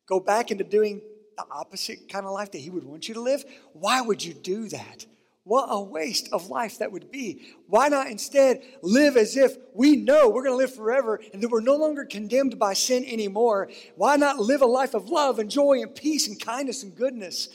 Go 0.09 0.19
back 0.19 0.51
into 0.51 0.65
doing 0.65 1.03
the 1.37 1.45
opposite 1.51 2.09
kind 2.09 2.27
of 2.27 2.33
life 2.33 2.53
that 2.53 2.59
he 2.59 2.71
would 2.71 2.85
want 2.85 3.09
you 3.09 3.15
to 3.15 3.21
live? 3.21 3.45
Why 3.73 4.01
would 4.01 4.25
you 4.25 4.35
do 4.35 4.69
that? 4.69 5.07
What 5.45 5.67
a 5.69 5.83
waste 5.83 6.29
of 6.33 6.51
life 6.51 6.79
that 6.79 6.93
would 6.93 7.11
be. 7.11 7.55
Why 7.67 7.89
not 7.89 8.07
instead 8.07 8.63
live 8.81 9.17
as 9.17 9.37
if 9.37 9.57
we 9.75 9.97
know 9.97 10.29
we're 10.29 10.45
going 10.45 10.55
to 10.55 10.65
live 10.65 10.75
forever 10.75 11.21
and 11.33 11.43
that 11.43 11.51
we're 11.51 11.61
no 11.61 11.77
longer 11.77 12.05
condemned 12.05 12.61
by 12.61 12.75
sin 12.75 13.05
anymore? 13.05 13.69
Why 13.97 14.17
not 14.17 14.39
live 14.39 14.63
a 14.63 14.67
life 14.67 14.95
of 14.95 15.09
love 15.09 15.41
and 15.41 15.51
joy 15.51 15.83
and 15.83 15.95
peace 15.95 16.29
and 16.29 16.41
kindness 16.41 16.85
and 16.85 16.95
goodness? 16.95 17.49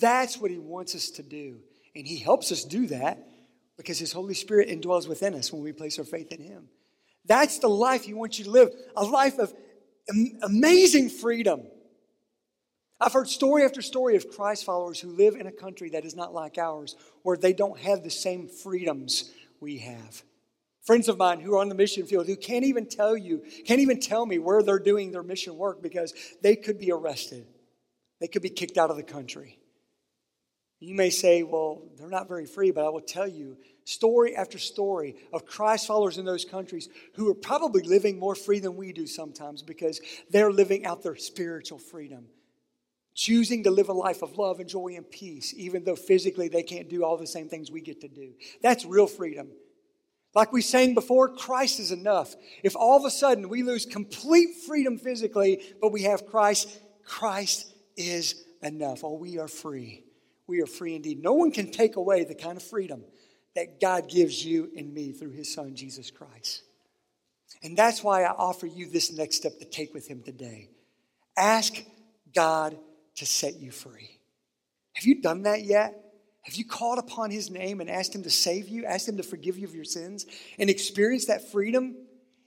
That's 0.00 0.38
what 0.38 0.50
He 0.50 0.58
wants 0.58 0.94
us 0.94 1.10
to 1.10 1.22
do. 1.22 1.58
And 1.94 2.06
He 2.06 2.18
helps 2.18 2.50
us 2.50 2.64
do 2.64 2.86
that 2.86 3.18
because 3.76 3.98
His 3.98 4.12
Holy 4.12 4.34
Spirit 4.34 4.70
indwells 4.70 5.06
within 5.06 5.34
us 5.34 5.52
when 5.52 5.62
we 5.62 5.72
place 5.72 5.98
our 5.98 6.04
faith 6.06 6.32
in 6.32 6.40
Him. 6.40 6.68
That's 7.26 7.58
the 7.58 7.68
life 7.68 8.04
He 8.04 8.14
wants 8.14 8.38
you 8.38 8.46
to 8.46 8.50
live 8.50 8.70
a 8.96 9.04
life 9.04 9.38
of 9.38 9.52
amazing 10.42 11.10
freedom 11.10 11.66
I've 13.04 13.12
heard 13.12 13.28
story 13.28 13.64
after 13.64 13.82
story 13.82 14.16
of 14.16 14.30
Christ 14.30 14.64
followers 14.64 14.98
who 14.98 15.10
live 15.10 15.34
in 15.34 15.46
a 15.46 15.52
country 15.52 15.90
that 15.90 16.06
is 16.06 16.16
not 16.16 16.32
like 16.32 16.56
ours, 16.56 16.96
where 17.22 17.36
they 17.36 17.52
don't 17.52 17.78
have 17.80 18.02
the 18.02 18.08
same 18.10 18.48
freedoms 18.48 19.30
we 19.60 19.76
have. 19.78 20.22
Friends 20.80 21.10
of 21.10 21.18
mine 21.18 21.40
who 21.40 21.54
are 21.54 21.60
on 21.60 21.68
the 21.68 21.74
mission 21.74 22.06
field 22.06 22.26
who 22.26 22.36
can't 22.36 22.64
even 22.64 22.86
tell 22.86 23.14
you, 23.14 23.42
can't 23.66 23.80
even 23.80 24.00
tell 24.00 24.24
me 24.24 24.38
where 24.38 24.62
they're 24.62 24.78
doing 24.78 25.12
their 25.12 25.22
mission 25.22 25.58
work 25.58 25.82
because 25.82 26.14
they 26.42 26.56
could 26.56 26.78
be 26.78 26.92
arrested. 26.92 27.46
They 28.22 28.26
could 28.26 28.40
be 28.40 28.48
kicked 28.48 28.78
out 28.78 28.90
of 28.90 28.96
the 28.96 29.02
country. 29.02 29.58
You 30.80 30.94
may 30.94 31.10
say, 31.10 31.42
well, 31.42 31.82
they're 31.98 32.08
not 32.08 32.26
very 32.26 32.46
free, 32.46 32.70
but 32.70 32.86
I 32.86 32.88
will 32.88 33.02
tell 33.02 33.28
you 33.28 33.58
story 33.84 34.34
after 34.34 34.58
story 34.58 35.16
of 35.30 35.44
Christ 35.44 35.86
followers 35.86 36.16
in 36.16 36.24
those 36.24 36.46
countries 36.46 36.88
who 37.16 37.28
are 37.28 37.34
probably 37.34 37.82
living 37.82 38.18
more 38.18 38.34
free 38.34 38.60
than 38.60 38.76
we 38.76 38.94
do 38.94 39.06
sometimes 39.06 39.62
because 39.62 40.00
they're 40.30 40.50
living 40.50 40.86
out 40.86 41.02
their 41.02 41.16
spiritual 41.16 41.78
freedom 41.78 42.28
choosing 43.14 43.64
to 43.64 43.70
live 43.70 43.88
a 43.88 43.92
life 43.92 44.22
of 44.22 44.36
love 44.36 44.60
and 44.60 44.68
joy 44.68 44.94
and 44.96 45.08
peace, 45.10 45.54
even 45.56 45.84
though 45.84 45.96
physically 45.96 46.48
they 46.48 46.62
can't 46.62 46.88
do 46.88 47.04
all 47.04 47.16
the 47.16 47.26
same 47.26 47.48
things 47.48 47.70
we 47.70 47.80
get 47.80 48.00
to 48.00 48.08
do. 48.08 48.32
That's 48.62 48.84
real 48.84 49.06
freedom. 49.06 49.48
Like 50.34 50.52
we 50.52 50.62
sang 50.62 50.94
before, 50.94 51.28
Christ 51.28 51.78
is 51.78 51.92
enough. 51.92 52.34
If 52.64 52.74
all 52.74 52.98
of 52.98 53.04
a 53.04 53.10
sudden 53.10 53.48
we 53.48 53.62
lose 53.62 53.86
complete 53.86 54.56
freedom 54.66 54.98
physically, 54.98 55.62
but 55.80 55.92
we 55.92 56.02
have 56.02 56.26
Christ, 56.26 56.68
Christ 57.04 57.72
is 57.96 58.44
enough. 58.60 59.04
Oh, 59.04 59.14
we 59.14 59.38
are 59.38 59.48
free. 59.48 60.04
We 60.48 60.60
are 60.60 60.66
free 60.66 60.96
indeed. 60.96 61.22
No 61.22 61.34
one 61.34 61.52
can 61.52 61.70
take 61.70 61.96
away 61.96 62.24
the 62.24 62.34
kind 62.34 62.56
of 62.56 62.62
freedom 62.62 63.04
that 63.54 63.80
God 63.80 64.08
gives 64.08 64.44
you 64.44 64.70
and 64.76 64.92
me 64.92 65.12
through 65.12 65.30
his 65.30 65.54
son, 65.54 65.76
Jesus 65.76 66.10
Christ. 66.10 66.62
And 67.62 67.76
that's 67.76 68.02
why 68.02 68.24
I 68.24 68.32
offer 68.32 68.66
you 68.66 68.90
this 68.90 69.12
next 69.12 69.36
step 69.36 69.58
to 69.60 69.64
take 69.64 69.94
with 69.94 70.08
him 70.08 70.22
today. 70.22 70.68
Ask 71.36 71.76
God 72.34 72.76
to 73.16 73.26
set 73.26 73.56
you 73.56 73.70
free. 73.70 74.18
Have 74.94 75.04
you 75.04 75.20
done 75.20 75.42
that 75.42 75.64
yet? 75.64 76.00
Have 76.42 76.54
you 76.54 76.64
called 76.64 76.98
upon 76.98 77.30
his 77.30 77.50
name 77.50 77.80
and 77.80 77.88
asked 77.88 78.14
him 78.14 78.22
to 78.22 78.30
save 78.30 78.68
you, 78.68 78.84
asked 78.84 79.08
him 79.08 79.16
to 79.16 79.22
forgive 79.22 79.56
you 79.58 79.66
of 79.66 79.74
your 79.74 79.84
sins, 79.84 80.26
and 80.58 80.68
experienced 80.68 81.28
that 81.28 81.50
freedom? 81.50 81.96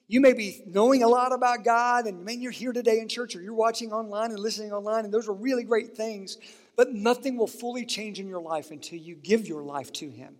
You 0.07 0.21
may 0.21 0.33
be 0.33 0.61
knowing 0.65 1.03
a 1.03 1.07
lot 1.07 1.33
about 1.33 1.65
God, 1.65 2.05
and 2.05 2.23
man, 2.23 2.39
you're 2.39 2.51
here 2.51 2.71
today 2.71 2.99
in 2.99 3.09
church, 3.09 3.35
or 3.35 3.41
you're 3.41 3.53
watching 3.53 3.91
online 3.91 4.31
and 4.31 4.39
listening 4.39 4.71
online, 4.71 5.03
and 5.03 5.13
those 5.13 5.27
are 5.27 5.33
really 5.33 5.63
great 5.63 5.97
things, 5.97 6.37
but 6.77 6.93
nothing 6.93 7.37
will 7.37 7.47
fully 7.47 7.85
change 7.85 8.19
in 8.19 8.27
your 8.27 8.39
life 8.39 8.71
until 8.71 8.99
you 8.99 9.15
give 9.15 9.47
your 9.47 9.63
life 9.63 9.91
to 9.93 10.09
him 10.09 10.35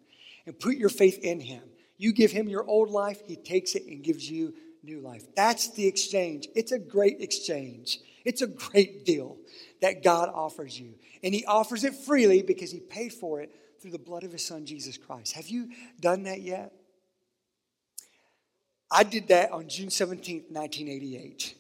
and 0.45 0.57
put 0.57 0.77
your 0.77 0.89
faith 0.89 1.19
in 1.19 1.39
him. 1.39 1.63
You 1.97 2.13
give 2.13 2.31
him 2.31 2.47
your 2.47 2.65
old 2.65 2.89
life, 2.89 3.21
he 3.25 3.35
takes 3.35 3.75
it 3.75 3.87
and 3.87 4.03
gives 4.03 4.29
you 4.29 4.53
new 4.83 5.01
life. 5.01 5.23
That's 5.35 5.71
the 5.71 5.85
exchange. 5.85 6.47
It's 6.55 6.71
a 6.71 6.79
great 6.79 7.19
exchange. 7.19 7.99
It's 8.27 8.41
a 8.41 8.47
great 8.47 9.05
deal 9.05 9.37
that 9.81 10.03
God 10.03 10.29
offers 10.33 10.77
you. 10.77 10.95
And 11.23 11.33
He 11.33 11.45
offers 11.45 11.85
it 11.85 11.95
freely 11.95 12.41
because 12.41 12.71
He 12.71 12.81
paid 12.81 13.13
for 13.13 13.39
it 13.39 13.55
through 13.81 13.91
the 13.91 13.97
blood 13.97 14.23
of 14.23 14.33
His 14.33 14.45
Son, 14.45 14.65
Jesus 14.65 14.97
Christ. 14.97 15.31
Have 15.33 15.47
you 15.47 15.69
done 16.01 16.23
that 16.23 16.41
yet? 16.41 16.73
I 18.91 19.03
did 19.03 19.29
that 19.29 19.53
on 19.53 19.69
June 19.69 19.87
17th, 19.87 20.51
1988, 20.51 21.55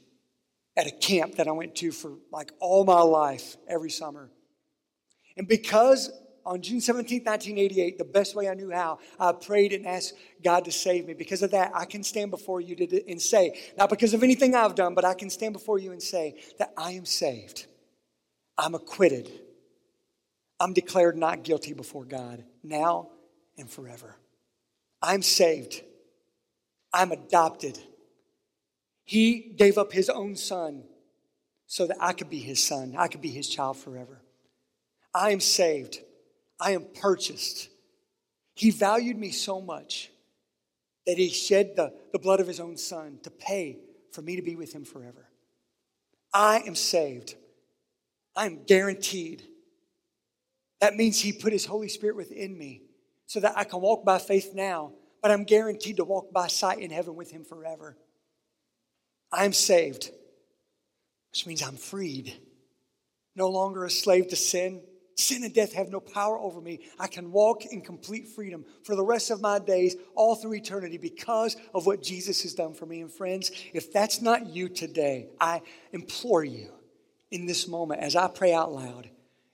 at 0.75 0.87
a 0.87 0.91
camp 0.91 1.35
that 1.35 1.47
I 1.47 1.51
went 1.51 1.73
to 1.75 1.93
for 1.93 2.15
like 2.33 2.51
all 2.59 2.83
my 2.83 3.01
life, 3.01 3.55
every 3.69 3.89
summer. 3.89 4.29
And 5.37 5.47
because 5.47 6.11
on 6.47 6.61
June 6.61 6.79
17, 6.79 7.25
1988, 7.25 7.97
the 7.97 8.05
best 8.05 8.33
way 8.33 8.47
I 8.47 8.53
knew 8.53 8.71
how, 8.71 8.99
I 9.19 9.33
prayed 9.33 9.73
and 9.73 9.85
asked 9.85 10.13
God 10.41 10.63
to 10.63 10.71
save 10.71 11.05
me. 11.05 11.13
Because 11.13 11.43
of 11.43 11.51
that, 11.51 11.73
I 11.75 11.83
can 11.83 12.03
stand 12.03 12.31
before 12.31 12.61
you 12.61 12.75
and 13.05 13.21
say, 13.21 13.59
not 13.77 13.89
because 13.89 14.13
of 14.13 14.23
anything 14.23 14.55
I've 14.55 14.73
done, 14.73 14.95
but 14.95 15.03
I 15.03 15.13
can 15.13 15.29
stand 15.29 15.51
before 15.51 15.77
you 15.77 15.91
and 15.91 16.01
say 16.01 16.39
that 16.57 16.71
I 16.77 16.93
am 16.93 17.05
saved. 17.05 17.67
I'm 18.57 18.75
acquitted. 18.75 19.29
I'm 20.57 20.71
declared 20.71 21.17
not 21.17 21.43
guilty 21.43 21.73
before 21.73 22.05
God 22.05 22.45
now 22.63 23.09
and 23.57 23.69
forever. 23.69 24.15
I'm 25.01 25.23
saved. 25.23 25.81
I'm 26.93 27.11
adopted. 27.11 27.77
He 29.03 29.53
gave 29.57 29.77
up 29.77 29.91
his 29.91 30.09
own 30.09 30.37
son 30.37 30.85
so 31.65 31.87
that 31.87 31.97
I 31.99 32.13
could 32.13 32.29
be 32.29 32.39
his 32.39 32.63
son, 32.65 32.95
I 32.97 33.09
could 33.09 33.21
be 33.21 33.31
his 33.31 33.49
child 33.49 33.75
forever. 33.75 34.21
I 35.13 35.31
am 35.31 35.41
saved. 35.41 35.99
I 36.59 36.71
am 36.71 36.85
purchased. 36.99 37.69
He 38.55 38.71
valued 38.71 39.17
me 39.17 39.31
so 39.31 39.61
much 39.61 40.09
that 41.05 41.17
he 41.17 41.29
shed 41.29 41.75
the, 41.75 41.93
the 42.11 42.19
blood 42.19 42.39
of 42.39 42.47
his 42.47 42.59
own 42.59 42.77
son 42.77 43.19
to 43.23 43.29
pay 43.29 43.79
for 44.11 44.21
me 44.21 44.35
to 44.35 44.41
be 44.41 44.55
with 44.55 44.73
him 44.73 44.83
forever. 44.83 45.29
I 46.33 46.59
am 46.65 46.75
saved. 46.75 47.35
I 48.35 48.45
am 48.45 48.63
guaranteed. 48.65 49.43
That 50.81 50.95
means 50.95 51.19
he 51.19 51.31
put 51.33 51.53
his 51.53 51.65
Holy 51.65 51.87
Spirit 51.87 52.15
within 52.15 52.57
me 52.57 52.81
so 53.25 53.39
that 53.39 53.57
I 53.57 53.63
can 53.63 53.81
walk 53.81 54.05
by 54.05 54.19
faith 54.19 54.53
now, 54.53 54.93
but 55.21 55.31
I'm 55.31 55.43
guaranteed 55.43 55.97
to 55.97 56.03
walk 56.03 56.31
by 56.31 56.47
sight 56.47 56.79
in 56.79 56.91
heaven 56.91 57.15
with 57.15 57.31
him 57.31 57.43
forever. 57.43 57.97
I 59.31 59.45
am 59.45 59.53
saved, 59.53 60.11
which 61.31 61.45
means 61.45 61.61
I'm 61.61 61.75
freed. 61.75 62.33
No 63.35 63.49
longer 63.49 63.85
a 63.85 63.89
slave 63.89 64.29
to 64.29 64.35
sin, 64.35 64.81
Sin 65.17 65.43
and 65.43 65.53
death 65.53 65.73
have 65.73 65.89
no 65.89 65.99
power 65.99 66.37
over 66.37 66.61
me. 66.61 66.79
I 66.99 67.07
can 67.07 67.31
walk 67.31 67.65
in 67.65 67.81
complete 67.81 68.27
freedom 68.27 68.63
for 68.83 68.95
the 68.95 69.03
rest 69.03 69.31
of 69.31 69.41
my 69.41 69.57
days, 69.57 69.95
all 70.13 70.35
through 70.35 70.53
eternity, 70.53 70.97
because 70.97 71.57
of 71.73 71.87
what 71.87 72.03
Jesus 72.03 72.43
has 72.43 72.53
done 72.53 72.75
for 72.75 72.85
me. 72.85 73.01
And 73.01 73.11
friends, 73.11 73.51
if 73.73 73.91
that's 73.91 74.21
not 74.21 74.45
you 74.45 74.69
today, 74.69 75.29
I 75.41 75.61
implore 75.91 76.43
you 76.43 76.69
in 77.31 77.47
this 77.47 77.67
moment, 77.67 78.01
as 78.01 78.15
I 78.15 78.27
pray 78.27 78.53
out 78.53 78.71
loud, 78.71 79.09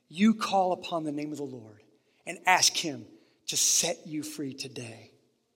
you 0.10 0.34
call 0.34 0.74
upon 0.74 1.06
the 1.06 1.14
name 1.14 1.32
of 1.32 1.38
the 1.38 1.44
Lord 1.44 1.82
and 2.28 2.40
ask 2.46 2.76
Him 2.76 3.06
to 3.48 3.56
set 3.56 4.06
you 4.06 4.22
free 4.22 4.54
today. 4.54 5.12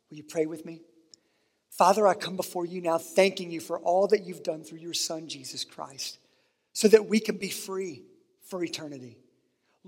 Will 0.10 0.18
you 0.18 0.24
pray 0.24 0.46
with 0.46 0.66
me? 0.66 0.82
Father, 1.70 2.08
I 2.08 2.14
come 2.14 2.38
before 2.38 2.66
you 2.66 2.80
now 2.82 2.98
thanking 2.98 3.52
you 3.52 3.60
for 3.60 3.78
all 3.80 4.08
that 4.08 4.24
you've 4.24 4.42
done 4.42 4.64
through 4.64 4.80
your 4.80 4.94
Son, 4.94 5.28
Jesus 5.28 5.66
Christ, 5.66 6.18
so 6.72 6.88
that 6.88 7.08
we 7.08 7.20
can 7.20 7.38
be 7.38 7.50
free 7.50 8.04
for 8.42 8.64
eternity. 8.64 9.18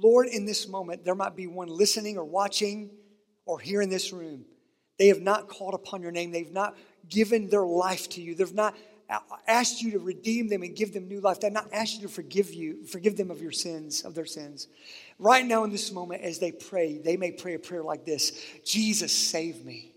Lord, 0.02 0.28
in 0.28 0.46
this 0.46 0.68
moment, 0.68 1.04
there 1.04 1.16
might 1.16 1.36
be 1.36 1.48
one 1.48 1.68
listening 1.68 2.18
or 2.18 2.24
watching 2.24 2.92
or 3.46 3.60
here 3.60 3.82
in 3.82 3.90
this 3.90 4.14
room. 4.14 4.46
They 4.98 5.08
have 5.08 5.22
not 5.22 5.48
called 5.48 5.74
upon 5.74 6.02
your 6.02 6.12
name. 6.12 6.32
They've 6.32 6.52
not 6.52 6.78
given 7.08 7.50
their 7.50 7.66
life 7.66 8.10
to 8.10 8.22
you. 8.22 8.36
They've 8.36 8.54
not 8.54 8.76
asked 9.48 9.82
you 9.82 9.92
to 9.92 10.00
redeem 10.00 10.50
them 10.50 10.62
and 10.62 10.76
give 10.76 10.94
them 10.94 11.08
new 11.08 11.20
life. 11.20 11.40
They've 11.40 11.52
not 11.52 11.70
asked 11.74 11.96
you 11.96 12.08
to 12.08 12.14
forgive 12.14 12.54
you, 12.54 12.86
forgive 12.86 13.18
them 13.18 13.32
of 13.32 13.42
your 13.42 13.52
sins, 13.52 14.04
of 14.04 14.14
their 14.14 14.26
sins. 14.26 14.68
Right 15.18 15.46
now, 15.46 15.64
in 15.64 15.72
this 15.72 15.92
moment, 15.92 16.22
as 16.22 16.40
they 16.40 16.52
pray, 16.52 16.98
they 16.98 17.18
may 17.18 17.32
pray 17.32 17.56
a 17.56 17.60
prayer 17.60 17.84
like 17.84 18.06
this 18.06 18.46
Jesus, 18.64 19.12
save 19.12 19.66
me. 19.66 19.94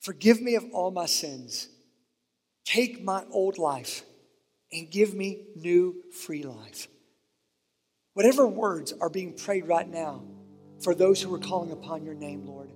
Forgive 0.00 0.40
me 0.40 0.56
of 0.56 0.64
all 0.72 0.90
my 0.90 1.06
sins. 1.06 1.68
Take 2.64 3.02
my 3.02 3.24
old 3.30 3.58
life 3.58 4.02
and 4.72 4.90
give 4.90 5.14
me 5.14 5.46
new 5.56 6.02
free 6.12 6.42
life. 6.42 6.88
Whatever 8.14 8.46
words 8.46 8.92
are 9.00 9.08
being 9.08 9.32
prayed 9.32 9.66
right 9.66 9.88
now 9.88 10.22
for 10.82 10.94
those 10.94 11.22
who 11.22 11.34
are 11.34 11.38
calling 11.38 11.72
upon 11.72 12.04
your 12.04 12.14
name, 12.14 12.44
Lord, 12.44 12.70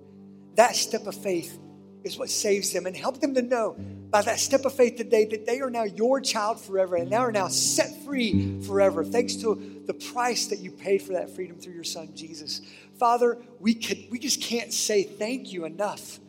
that 0.55 0.75
step 0.75 1.05
of 1.05 1.13
faith 1.13 1.59
is 2.03 2.17
what 2.17 2.29
saves 2.29 2.73
them 2.73 2.87
and 2.87 2.95
help 2.95 3.19
them 3.21 3.35
to 3.35 3.41
know 3.41 3.75
by 4.09 4.21
that 4.23 4.39
step 4.39 4.65
of 4.65 4.73
faith 4.73 4.95
today 4.95 5.25
that 5.25 5.45
they 5.45 5.59
are 5.59 5.69
now 5.69 5.83
your 5.83 6.21
child 6.21 6.59
forever 6.59 6.95
and 6.95 7.11
they 7.11 7.15
are 7.15 7.31
now 7.31 7.47
set 7.47 8.03
free 8.03 8.59
forever 8.61 9.03
thanks 9.03 9.35
to 9.35 9.83
the 9.85 9.93
price 9.93 10.47
that 10.47 10.59
you 10.59 10.71
paid 10.71 11.01
for 11.01 11.13
that 11.13 11.29
freedom 11.29 11.57
through 11.57 11.73
your 11.73 11.83
son 11.83 12.09
Jesus. 12.15 12.61
Father, 12.97 13.37
we 13.59 13.75
could 13.75 14.07
we 14.09 14.17
just 14.17 14.41
can't 14.41 14.73
say 14.73 15.03
thank 15.03 15.51
you 15.51 15.65
enough 15.65 16.19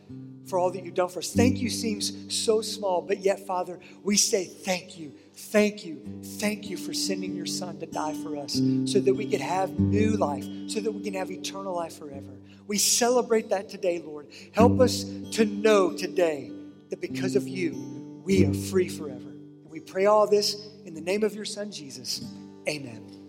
for 0.46 0.58
all 0.58 0.70
that 0.70 0.84
you've 0.84 0.94
done 0.94 1.08
for 1.08 1.20
us. 1.20 1.32
Thank 1.32 1.58
you 1.58 1.70
seems 1.70 2.34
so 2.34 2.60
small, 2.60 3.00
but 3.00 3.18
yet 3.18 3.46
Father, 3.46 3.78
we 4.02 4.16
say 4.16 4.44
thank 4.44 4.98
you 4.98 5.12
Thank 5.38 5.86
you. 5.86 6.02
Thank 6.40 6.68
you 6.68 6.76
for 6.76 6.92
sending 6.92 7.36
your 7.36 7.46
son 7.46 7.78
to 7.78 7.86
die 7.86 8.12
for 8.24 8.36
us 8.36 8.60
so 8.86 8.98
that 8.98 9.14
we 9.14 9.24
could 9.24 9.40
have 9.40 9.78
new 9.78 10.16
life, 10.16 10.44
so 10.66 10.80
that 10.80 10.90
we 10.90 11.00
can 11.00 11.14
have 11.14 11.30
eternal 11.30 11.76
life 11.76 11.96
forever. 11.96 12.36
We 12.66 12.76
celebrate 12.76 13.48
that 13.50 13.68
today, 13.68 14.02
Lord. 14.04 14.26
Help 14.52 14.80
us 14.80 15.04
to 15.04 15.44
know 15.44 15.96
today 15.96 16.50
that 16.90 17.00
because 17.00 17.36
of 17.36 17.46
you, 17.46 18.20
we 18.24 18.44
are 18.46 18.52
free 18.52 18.88
forever. 18.88 19.28
And 19.28 19.70
we 19.70 19.78
pray 19.78 20.06
all 20.06 20.28
this 20.28 20.68
in 20.84 20.92
the 20.92 21.00
name 21.00 21.22
of 21.22 21.36
your 21.36 21.44
son, 21.44 21.70
Jesus. 21.70 22.24
Amen. 22.68 23.28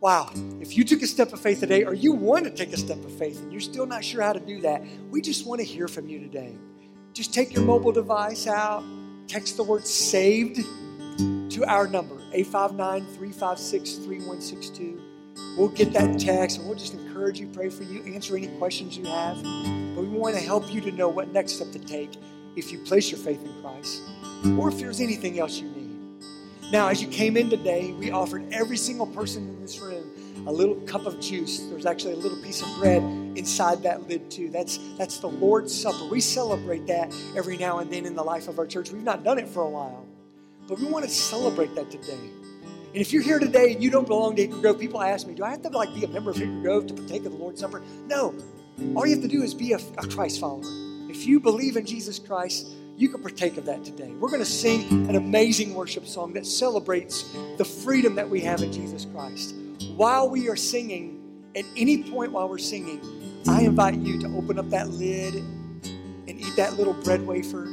Wow, 0.00 0.30
if 0.60 0.76
you 0.76 0.84
took 0.84 1.02
a 1.02 1.06
step 1.06 1.32
of 1.32 1.40
faith 1.40 1.60
today, 1.60 1.84
or 1.84 1.94
you 1.94 2.12
want 2.12 2.44
to 2.44 2.50
take 2.50 2.72
a 2.72 2.76
step 2.76 3.02
of 3.04 3.12
faith 3.12 3.40
and 3.40 3.52
you're 3.52 3.60
still 3.60 3.86
not 3.86 4.04
sure 4.04 4.22
how 4.22 4.32
to 4.32 4.40
do 4.40 4.60
that, 4.62 4.82
we 5.10 5.20
just 5.22 5.46
want 5.46 5.60
to 5.60 5.64
hear 5.64 5.86
from 5.86 6.08
you 6.08 6.18
today. 6.18 6.52
Just 7.12 7.32
take 7.32 7.54
your 7.54 7.64
mobile 7.64 7.92
device 7.92 8.46
out, 8.48 8.84
text 9.28 9.56
the 9.56 9.62
word 9.62 9.86
saved 9.86 10.58
to 11.56 11.64
our 11.64 11.86
number, 11.86 12.16
859 12.34 13.06
356 13.16 13.94
3162. 13.94 15.00
We'll 15.56 15.68
get 15.68 15.90
that 15.94 16.20
text 16.20 16.58
and 16.58 16.66
we'll 16.66 16.76
just 16.76 16.92
encourage 16.92 17.40
you, 17.40 17.46
pray 17.46 17.70
for 17.70 17.82
you, 17.82 18.02
answer 18.14 18.36
any 18.36 18.48
questions 18.58 18.98
you 18.98 19.06
have. 19.06 19.42
But 19.42 20.02
we 20.02 20.08
want 20.08 20.34
to 20.34 20.40
help 20.42 20.70
you 20.70 20.82
to 20.82 20.92
know 20.92 21.08
what 21.08 21.32
next 21.32 21.52
step 21.52 21.72
to 21.72 21.78
take 21.78 22.10
if 22.56 22.70
you 22.70 22.78
place 22.80 23.10
your 23.10 23.18
faith 23.18 23.42
in 23.42 23.62
Christ 23.62 24.02
or 24.58 24.68
if 24.68 24.78
there's 24.78 25.00
anything 25.00 25.38
else 25.38 25.58
you 25.58 25.70
need. 25.70 26.22
Now, 26.72 26.88
as 26.88 27.00
you 27.00 27.08
came 27.08 27.38
in 27.38 27.48
today, 27.48 27.92
we 27.92 28.10
offered 28.10 28.52
every 28.52 28.76
single 28.76 29.06
person 29.06 29.48
in 29.48 29.58
this 29.62 29.78
room 29.78 30.10
a 30.46 30.52
little 30.52 30.74
cup 30.82 31.06
of 31.06 31.18
juice. 31.20 31.60
There's 31.70 31.86
actually 31.86 32.12
a 32.12 32.18
little 32.18 32.40
piece 32.42 32.60
of 32.60 32.68
bread 32.76 33.02
inside 33.34 33.82
that 33.84 34.06
lid 34.06 34.30
too. 34.30 34.50
That's 34.50 34.78
that's 34.98 35.20
the 35.20 35.28
Lord's 35.28 35.74
Supper. 35.74 36.04
We 36.04 36.20
celebrate 36.20 36.86
that 36.88 37.14
every 37.34 37.56
now 37.56 37.78
and 37.78 37.90
then 37.90 38.04
in 38.04 38.14
the 38.14 38.22
life 38.22 38.46
of 38.46 38.58
our 38.58 38.66
church. 38.66 38.90
We've 38.90 39.02
not 39.02 39.24
done 39.24 39.38
it 39.38 39.48
for 39.48 39.62
a 39.62 39.70
while. 39.70 40.06
But 40.68 40.78
we 40.78 40.86
want 40.86 41.04
to 41.04 41.10
celebrate 41.10 41.74
that 41.74 41.90
today. 41.90 42.18
And 42.96 43.02
if 43.02 43.12
you're 43.12 43.22
here 43.22 43.38
today 43.38 43.72
and 43.72 43.82
you 43.82 43.90
don't 43.90 44.06
belong 44.06 44.36
to 44.36 44.42
Hickory 44.42 44.60
Grove, 44.60 44.80
people 44.80 45.02
ask 45.02 45.26
me, 45.26 45.34
do 45.34 45.44
I 45.44 45.50
have 45.50 45.62
to 45.62 45.68
like 45.68 45.94
be 45.94 46.04
a 46.04 46.08
member 46.08 46.30
of 46.30 46.36
Hickory 46.36 46.62
Grove 46.62 46.86
to 46.86 46.94
partake 46.94 47.26
of 47.26 47.32
the 47.32 47.38
Lord's 47.38 47.60
Supper? 47.60 47.82
No. 48.06 48.34
All 48.94 49.06
you 49.06 49.14
have 49.14 49.22
to 49.22 49.28
do 49.28 49.42
is 49.42 49.54
be 49.54 49.72
a, 49.72 49.78
a 49.98 50.06
Christ 50.08 50.40
follower. 50.40 50.62
If 51.08 51.26
you 51.26 51.38
believe 51.38 51.76
in 51.76 51.86
Jesus 51.86 52.18
Christ, 52.18 52.68
you 52.96 53.08
can 53.08 53.20
partake 53.20 53.58
of 53.58 53.66
that 53.66 53.84
today. 53.84 54.10
We're 54.12 54.30
going 54.30 54.40
to 54.40 54.46
sing 54.46 55.08
an 55.08 55.16
amazing 55.16 55.74
worship 55.74 56.06
song 56.06 56.32
that 56.32 56.46
celebrates 56.46 57.30
the 57.58 57.64
freedom 57.64 58.14
that 58.14 58.28
we 58.28 58.40
have 58.40 58.62
in 58.62 58.72
Jesus 58.72 59.04
Christ. 59.04 59.54
While 59.94 60.30
we 60.30 60.48
are 60.48 60.56
singing, 60.56 61.22
at 61.54 61.64
any 61.76 62.02
point 62.02 62.32
while 62.32 62.48
we're 62.48 62.58
singing, 62.58 63.00
I 63.46 63.62
invite 63.62 63.98
you 63.98 64.18
to 64.20 64.26
open 64.36 64.58
up 64.58 64.70
that 64.70 64.88
lid 64.88 65.34
and 65.34 66.28
eat 66.28 66.56
that 66.56 66.74
little 66.74 66.94
bread 66.94 67.26
wafer 67.26 67.66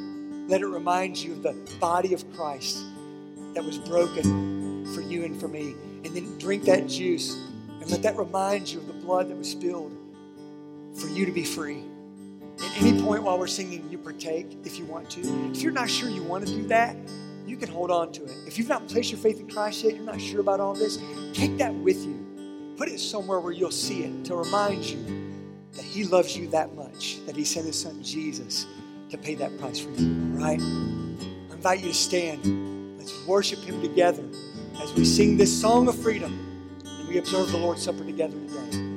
let 0.48 0.62
it 0.62 0.68
remind 0.68 1.18
you 1.18 1.34
of 1.34 1.44
the 1.44 1.54
body 1.80 2.14
of 2.14 2.32
Christ 2.34 2.84
that 3.54 3.64
was 3.64 3.78
broken 3.78 4.86
for 4.94 5.02
you 5.02 5.24
and 5.24 5.40
for 5.40 5.48
me. 5.48 5.76
And 6.04 6.14
then 6.16 6.38
drink 6.38 6.64
that 6.66 6.88
juice 6.88 7.36
and 7.80 7.90
let 7.90 8.04
that 8.04 8.18
remind 8.18 8.70
you 8.70 8.80
of 8.80 8.88
the 8.88 8.94
blood 8.94 9.30
that 9.30 9.38
was 9.38 9.50
spilled 9.50 9.96
for 11.00 11.08
you 11.08 11.26
to 11.26 11.32
be 11.32 11.44
free. 11.44 11.84
At 12.60 12.82
any 12.82 13.02
point 13.02 13.24
while 13.24 13.40
we're 13.40 13.48
singing, 13.48 13.90
you 13.90 13.98
partake 13.98 14.58
if 14.64 14.78
you 14.78 14.86
want 14.86 15.10
to. 15.12 15.22
If 15.52 15.62
you're 15.62 15.72
not 15.72 15.90
sure 15.90 16.10
you 16.10 16.24
want 16.24 16.46
to 16.46 16.54
do 16.54 16.68
that, 16.68 16.96
you 17.48 17.58
can 17.58 17.70
hold 17.70 17.90
on 17.90 18.12
to 18.14 18.24
it. 18.26 18.36
If 18.46 18.58
you've 18.58 18.70
not 18.70 18.88
placed 18.88 19.12
your 19.12 19.20
faith 19.20 19.40
in 19.40 19.50
Christ 19.50 19.84
yet, 19.84 19.96
you're 19.96 20.04
not 20.04 20.22
sure 20.22 20.40
about 20.40 20.60
all 20.60 20.74
this, 20.74 21.00
take 21.34 21.58
that 21.58 21.74
with 21.74 22.06
you. 22.06 22.74
Put 22.78 22.90
it 22.90 23.00
somewhere 23.00 23.40
where 23.40 23.54
you'll 23.54 23.72
see 23.72 24.04
it 24.04 24.26
to 24.26 24.36
remind 24.36 24.84
you 24.86 25.04
that 25.74 25.84
He 25.84 26.04
loves 26.04 26.38
you 26.38 26.48
that 26.50 26.76
much, 26.76 27.26
that 27.26 27.36
He 27.36 27.44
sent 27.44 27.66
His 27.66 27.80
Son 27.80 28.02
Jesus 28.04 28.66
to 29.14 29.18
pay 29.20 29.36
that 29.36 29.56
price 29.60 29.80
for 29.80 29.92
you, 29.92 30.08
all 30.34 30.44
right? 30.44 30.60
I 30.60 31.54
invite 31.54 31.82
you 31.82 31.90
to 31.90 31.94
stand. 31.94 32.98
Let's 32.98 33.26
worship 33.28 33.60
Him 33.60 33.80
together 33.80 34.24
as 34.82 34.92
we 34.94 35.06
sing 35.06 35.38
this 35.38 35.62
song 35.62 35.88
of 35.88 35.96
freedom 35.96 36.34
and 36.84 37.08
we 37.08 37.20
observe 37.20 37.52
the 37.52 37.60
Lord's 37.60 37.84
Supper 37.84 38.04
together 38.04 38.34
today. 38.34 38.93